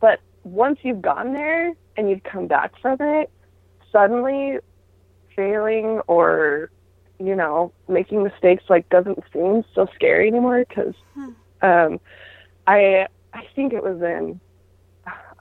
[0.01, 3.31] but once you've gone there and you've come back from it,
[3.91, 4.59] suddenly
[5.35, 6.71] failing or
[7.19, 11.31] you know making mistakes like doesn't seem so scary anymore because hmm.
[11.63, 12.01] um,
[12.67, 14.41] I I think it was in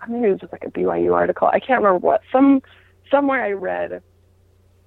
[0.06, 1.48] I think it was just like a BYU article.
[1.48, 2.22] I can't remember what.
[2.32, 2.62] Some
[3.10, 4.04] somewhere I read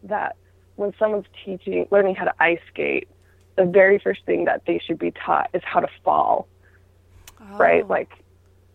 [0.05, 0.37] that
[0.77, 3.09] when someone's teaching, learning how to ice skate,
[3.57, 6.47] the very first thing that they should be taught is how to fall.
[7.41, 7.57] Oh.
[7.57, 7.87] Right?
[7.87, 8.11] Like,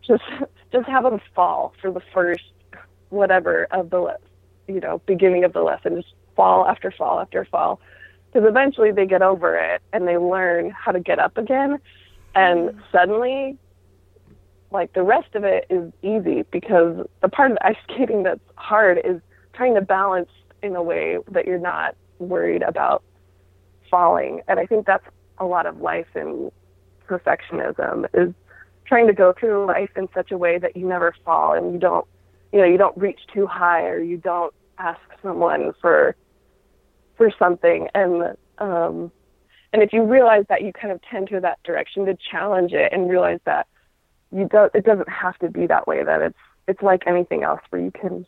[0.05, 0.23] just
[0.73, 2.43] just have them fall for the first
[3.09, 4.17] whatever of the le-
[4.67, 5.95] you know beginning of the lesson.
[5.95, 7.79] Just fall after fall after fall,
[8.27, 11.79] because eventually they get over it and they learn how to get up again,
[12.35, 12.81] and mm.
[12.91, 13.57] suddenly
[14.73, 18.99] like the rest of it is easy because the part of ice skating that's hard
[19.03, 19.21] is
[19.53, 20.29] trying to balance
[20.61, 23.03] in a way that you're not worried about
[23.89, 24.41] falling.
[24.47, 25.05] And I think that's
[25.37, 26.51] a lot of life in
[27.07, 28.33] perfectionism is
[28.85, 31.79] trying to go through life in such a way that you never fall and you
[31.79, 32.07] don't
[32.51, 36.15] you know, you don't reach too high or you don't ask someone for
[37.17, 39.11] for something and um
[39.73, 42.93] and if you realize that you kind of tend to that direction to challenge it
[42.93, 43.67] and realize that
[44.33, 47.61] you don't it doesn't have to be that way that it's it's like anything else
[47.69, 48.25] where you can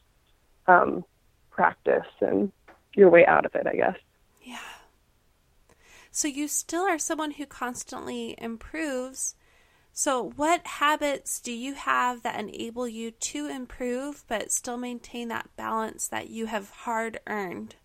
[0.68, 1.04] um
[1.52, 2.52] practice and
[2.94, 3.98] your way out of it i guess.
[4.42, 4.60] Yeah.
[6.12, 9.36] So you still are someone who constantly improves.
[9.92, 15.50] So what habits do you have that enable you to improve but still maintain that
[15.58, 17.76] balance that you have hard earned?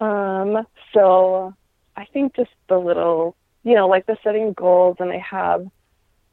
[0.00, 1.54] Um, so
[1.96, 5.66] I think just the little, you know, like the setting goals, and I have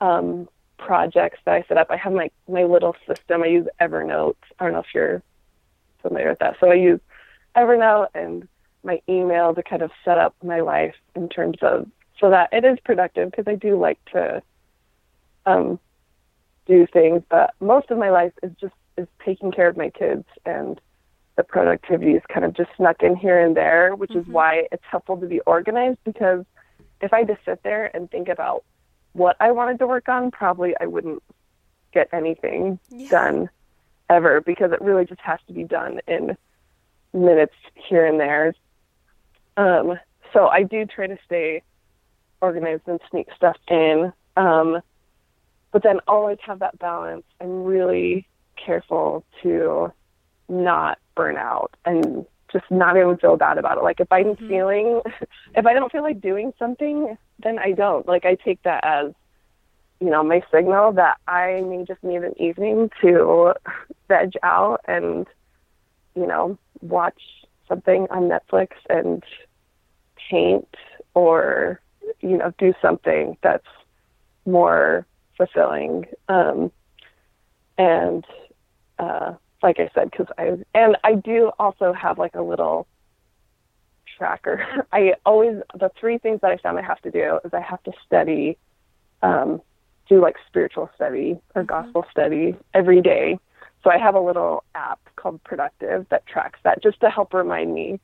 [0.01, 0.47] um,
[0.77, 1.87] projects that I set up.
[1.89, 3.43] I have my my little system.
[3.43, 4.35] I use Evernote.
[4.59, 5.21] I don't know if you're
[6.01, 6.57] familiar with that.
[6.59, 6.99] So I use
[7.55, 8.47] Evernote and
[8.83, 11.87] my email to kind of set up my life in terms of
[12.19, 14.41] so that it is productive because I do like to
[15.45, 15.79] um,
[16.65, 20.25] do things, but most of my life is just is taking care of my kids
[20.45, 20.81] and
[21.35, 24.21] the productivity is kind of just snuck in here and there, which mm-hmm.
[24.21, 26.43] is why it's helpful to be organized because
[27.01, 28.63] if I just sit there and think about
[29.13, 31.23] what I wanted to work on, probably I wouldn't
[31.93, 33.09] get anything yeah.
[33.09, 33.49] done
[34.09, 36.37] ever because it really just has to be done in
[37.13, 38.53] minutes here and there.
[39.55, 39.99] Um,
[40.33, 41.63] so I do try to stay
[42.41, 44.13] organized and sneak stuff in.
[44.35, 44.81] Um,
[45.71, 47.25] but then always have that balance.
[47.41, 49.91] I'm really careful to
[50.49, 53.83] not burn out and just not even feel bad about it.
[53.83, 54.47] Like if I'm mm-hmm.
[54.47, 55.01] feeling,
[55.55, 58.07] if I don't feel like doing something, then I don't.
[58.07, 59.13] Like I take that as,
[59.99, 63.53] you know, my signal that I may just need an evening to
[64.07, 65.27] veg out and,
[66.15, 67.21] you know, watch
[67.67, 69.23] something on Netflix and
[70.29, 70.67] paint
[71.13, 71.81] or,
[72.21, 73.67] you know, do something that's
[74.45, 76.05] more fulfilling.
[76.29, 76.71] Um,
[77.77, 78.25] and,
[78.99, 79.33] uh,
[79.67, 82.87] like I said, because I and I do also have like a little
[84.17, 84.65] tracker.
[84.93, 87.83] I always the three things that I found I have to do is I have
[87.83, 88.57] to study,
[89.21, 89.61] um,
[90.07, 91.67] do like spiritual study or mm-hmm.
[91.67, 93.39] gospel study every day.
[93.83, 97.73] So I have a little app called Productive that tracks that just to help remind
[97.73, 97.99] me,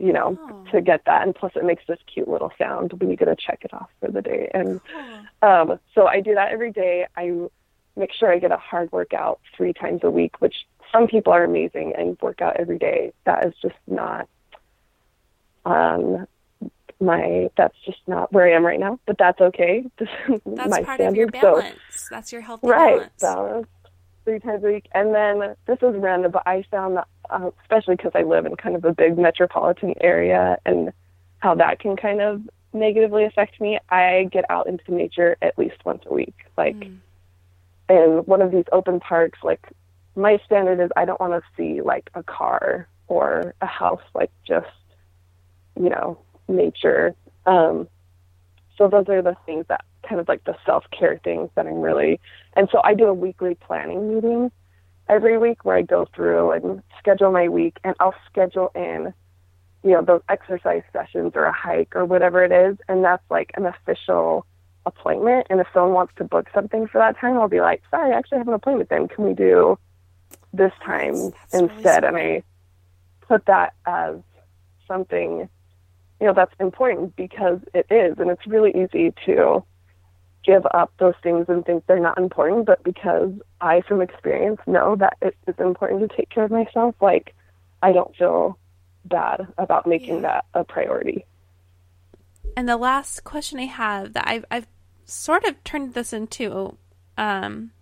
[0.00, 0.70] you know, oh.
[0.72, 1.22] to get that.
[1.22, 3.90] And plus, it makes this cute little sound when you get to check it off
[4.00, 4.50] for the day.
[4.52, 4.80] And
[5.42, 7.06] um, so I do that every day.
[7.16, 7.48] I
[7.96, 11.44] make sure I get a hard workout three times a week, which some people are
[11.44, 13.12] amazing and work out every day.
[13.24, 14.28] That is just not
[15.64, 16.26] um
[17.00, 18.98] my that's just not where I am right now.
[19.06, 19.84] But that's okay.
[19.98, 21.08] that's my part standard.
[21.08, 21.76] of your balance.
[21.90, 23.12] So, that's your healthy right, balance.
[23.20, 23.66] balance.
[24.24, 27.94] Three times a week, and then this is random, but I found that, uh, especially
[27.94, 30.92] because I live in kind of a big metropolitan area, and
[31.38, 33.78] how that can kind of negatively affect me.
[33.88, 36.98] I get out into nature at least once a week, like mm.
[37.88, 39.64] in one of these open parks, like
[40.16, 44.30] my standard is I don't want to see like a car or a house, like
[44.46, 44.66] just,
[45.78, 47.14] you know, nature.
[47.44, 47.88] Um,
[48.76, 51.80] so those are the things that kind of like the self care things that I'm
[51.80, 52.20] really,
[52.54, 54.50] and so I do a weekly planning meeting
[55.08, 59.12] every week where I go through and schedule my week and I'll schedule in,
[59.84, 62.76] you know, those exercise sessions or a hike or whatever it is.
[62.88, 64.46] And that's like an official
[64.84, 65.46] appointment.
[65.50, 68.18] And if someone wants to book something for that time, I'll be like, sorry, I
[68.18, 69.08] actually have an appointment then.
[69.08, 69.78] Can we do
[70.56, 72.02] this time instead.
[72.04, 72.42] Really and I
[73.26, 74.16] put that as
[74.86, 75.48] something,
[76.20, 78.18] you know, that's important because it is.
[78.18, 79.64] And it's really easy to
[80.44, 82.66] give up those things and think they're not important.
[82.66, 86.94] But because I, from experience, know that it is important to take care of myself,
[87.00, 87.34] like,
[87.82, 88.58] I don't feel
[89.04, 90.20] bad about making yeah.
[90.22, 91.24] that a priority.
[92.56, 94.66] And the last question I have that I've, I've
[95.04, 96.76] sort of turned this into
[97.18, 97.72] um,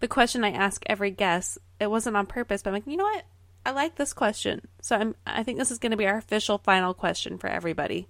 [0.00, 3.04] the question I ask every guest it wasn't on purpose, but I'm like, you know
[3.04, 3.24] what?
[3.64, 4.66] I like this question.
[4.80, 8.08] So I'm I think this is going to be our official final question for everybody.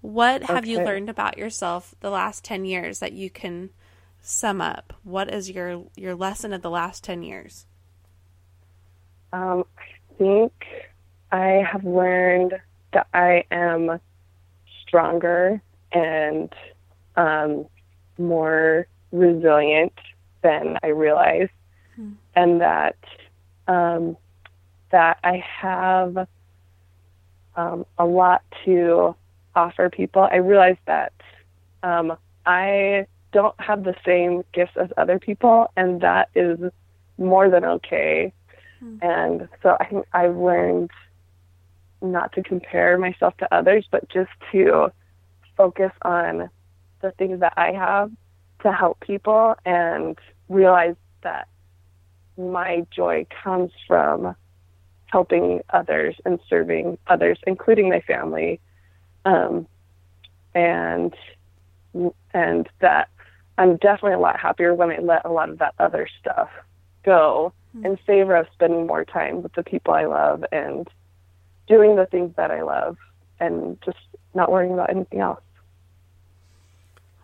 [0.00, 0.70] What have okay.
[0.70, 3.70] you learned about yourself the last 10 years that you can
[4.20, 4.94] sum up?
[5.02, 7.66] What is your your lesson of the last 10 years?
[9.32, 10.52] Um, I think
[11.30, 12.54] I have learned
[12.92, 14.00] that I am
[14.86, 15.60] stronger
[15.92, 16.52] and
[17.16, 17.66] um,
[18.16, 19.92] more resilient
[20.42, 21.50] than I realized.
[22.38, 22.96] And that
[23.66, 24.16] um,
[24.92, 26.28] that I have
[27.56, 29.16] um, a lot to
[29.56, 30.22] offer people.
[30.30, 31.12] I realize that
[31.82, 32.16] um,
[32.46, 36.58] I don't have the same gifts as other people, and that is
[37.18, 38.32] more than okay.
[38.82, 38.98] Mm.
[39.02, 40.90] And so I think I've learned
[42.00, 44.92] not to compare myself to others, but just to
[45.56, 46.48] focus on
[47.02, 48.12] the things that I have
[48.62, 50.16] to help people and
[50.48, 51.48] realize that
[52.38, 54.34] my joy comes from
[55.06, 58.60] helping others and serving others, including my family,
[59.24, 59.66] um,
[60.54, 61.14] and
[62.32, 63.08] and that
[63.56, 66.48] I'm definitely a lot happier when I let a lot of that other stuff
[67.04, 67.86] go mm-hmm.
[67.86, 70.88] in favor of spending more time with the people I love and
[71.66, 72.96] doing the things that I love
[73.40, 73.98] and just
[74.34, 75.40] not worrying about anything else.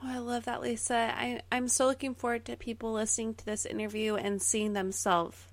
[0.07, 1.15] Oh, I love that, Lisa.
[1.17, 5.47] I, I'm so looking forward to people listening to this interview and seeing themselves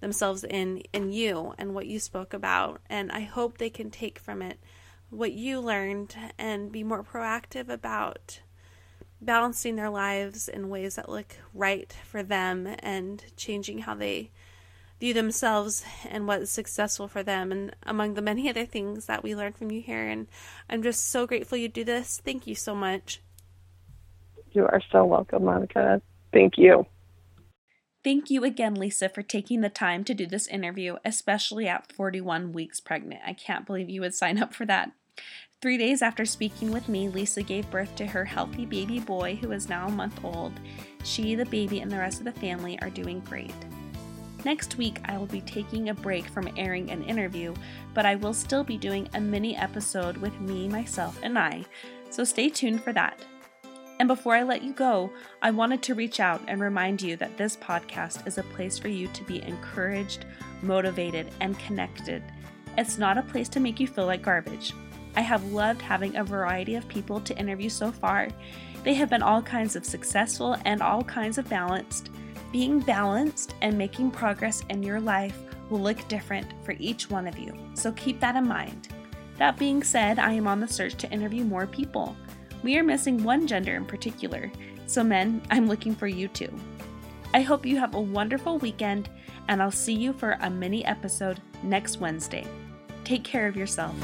[0.00, 2.80] themselves in in you and what you spoke about.
[2.88, 4.58] And I hope they can take from it
[5.10, 8.40] what you learned and be more proactive about
[9.20, 14.30] balancing their lives in ways that look right for them and changing how they
[15.00, 19.34] view themselves and what's successful for them and among the many other things that we
[19.34, 20.28] learned from you here and
[20.70, 22.20] I'm just so grateful you do this.
[22.24, 23.20] Thank you so much.
[24.52, 26.00] You are so welcome, Monica.
[26.32, 26.86] Thank you.
[28.04, 32.52] Thank you again, Lisa, for taking the time to do this interview, especially at 41
[32.52, 33.20] weeks pregnant.
[33.26, 34.92] I can't believe you would sign up for that.
[35.60, 39.50] Three days after speaking with me, Lisa gave birth to her healthy baby boy who
[39.50, 40.52] is now a month old.
[41.02, 43.54] She, the baby, and the rest of the family are doing great.
[44.44, 47.54] Next week, I will be taking a break from airing an interview,
[47.92, 51.64] but I will still be doing a mini episode with me, myself, and I,
[52.08, 53.20] so stay tuned for that.
[53.98, 55.10] And before I let you go,
[55.42, 58.88] I wanted to reach out and remind you that this podcast is a place for
[58.88, 60.24] you to be encouraged,
[60.62, 62.22] motivated, and connected.
[62.76, 64.72] It's not a place to make you feel like garbage.
[65.16, 68.28] I have loved having a variety of people to interview so far.
[68.84, 72.10] They have been all kinds of successful and all kinds of balanced.
[72.52, 75.36] Being balanced and making progress in your life
[75.70, 78.88] will look different for each one of you, so keep that in mind.
[79.38, 82.16] That being said, I am on the search to interview more people.
[82.62, 84.50] We are missing one gender in particular,
[84.86, 86.52] so men, I'm looking for you too.
[87.32, 89.08] I hope you have a wonderful weekend,
[89.48, 92.46] and I'll see you for a mini episode next Wednesday.
[93.04, 93.94] Take care of yourself.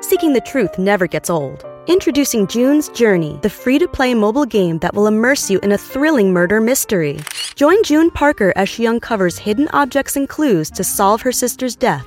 [0.00, 1.64] Seeking the truth never gets old.
[1.88, 5.78] Introducing June's Journey, the free to play mobile game that will immerse you in a
[5.78, 7.18] thrilling murder mystery.
[7.56, 12.06] Join June Parker as she uncovers hidden objects and clues to solve her sister's death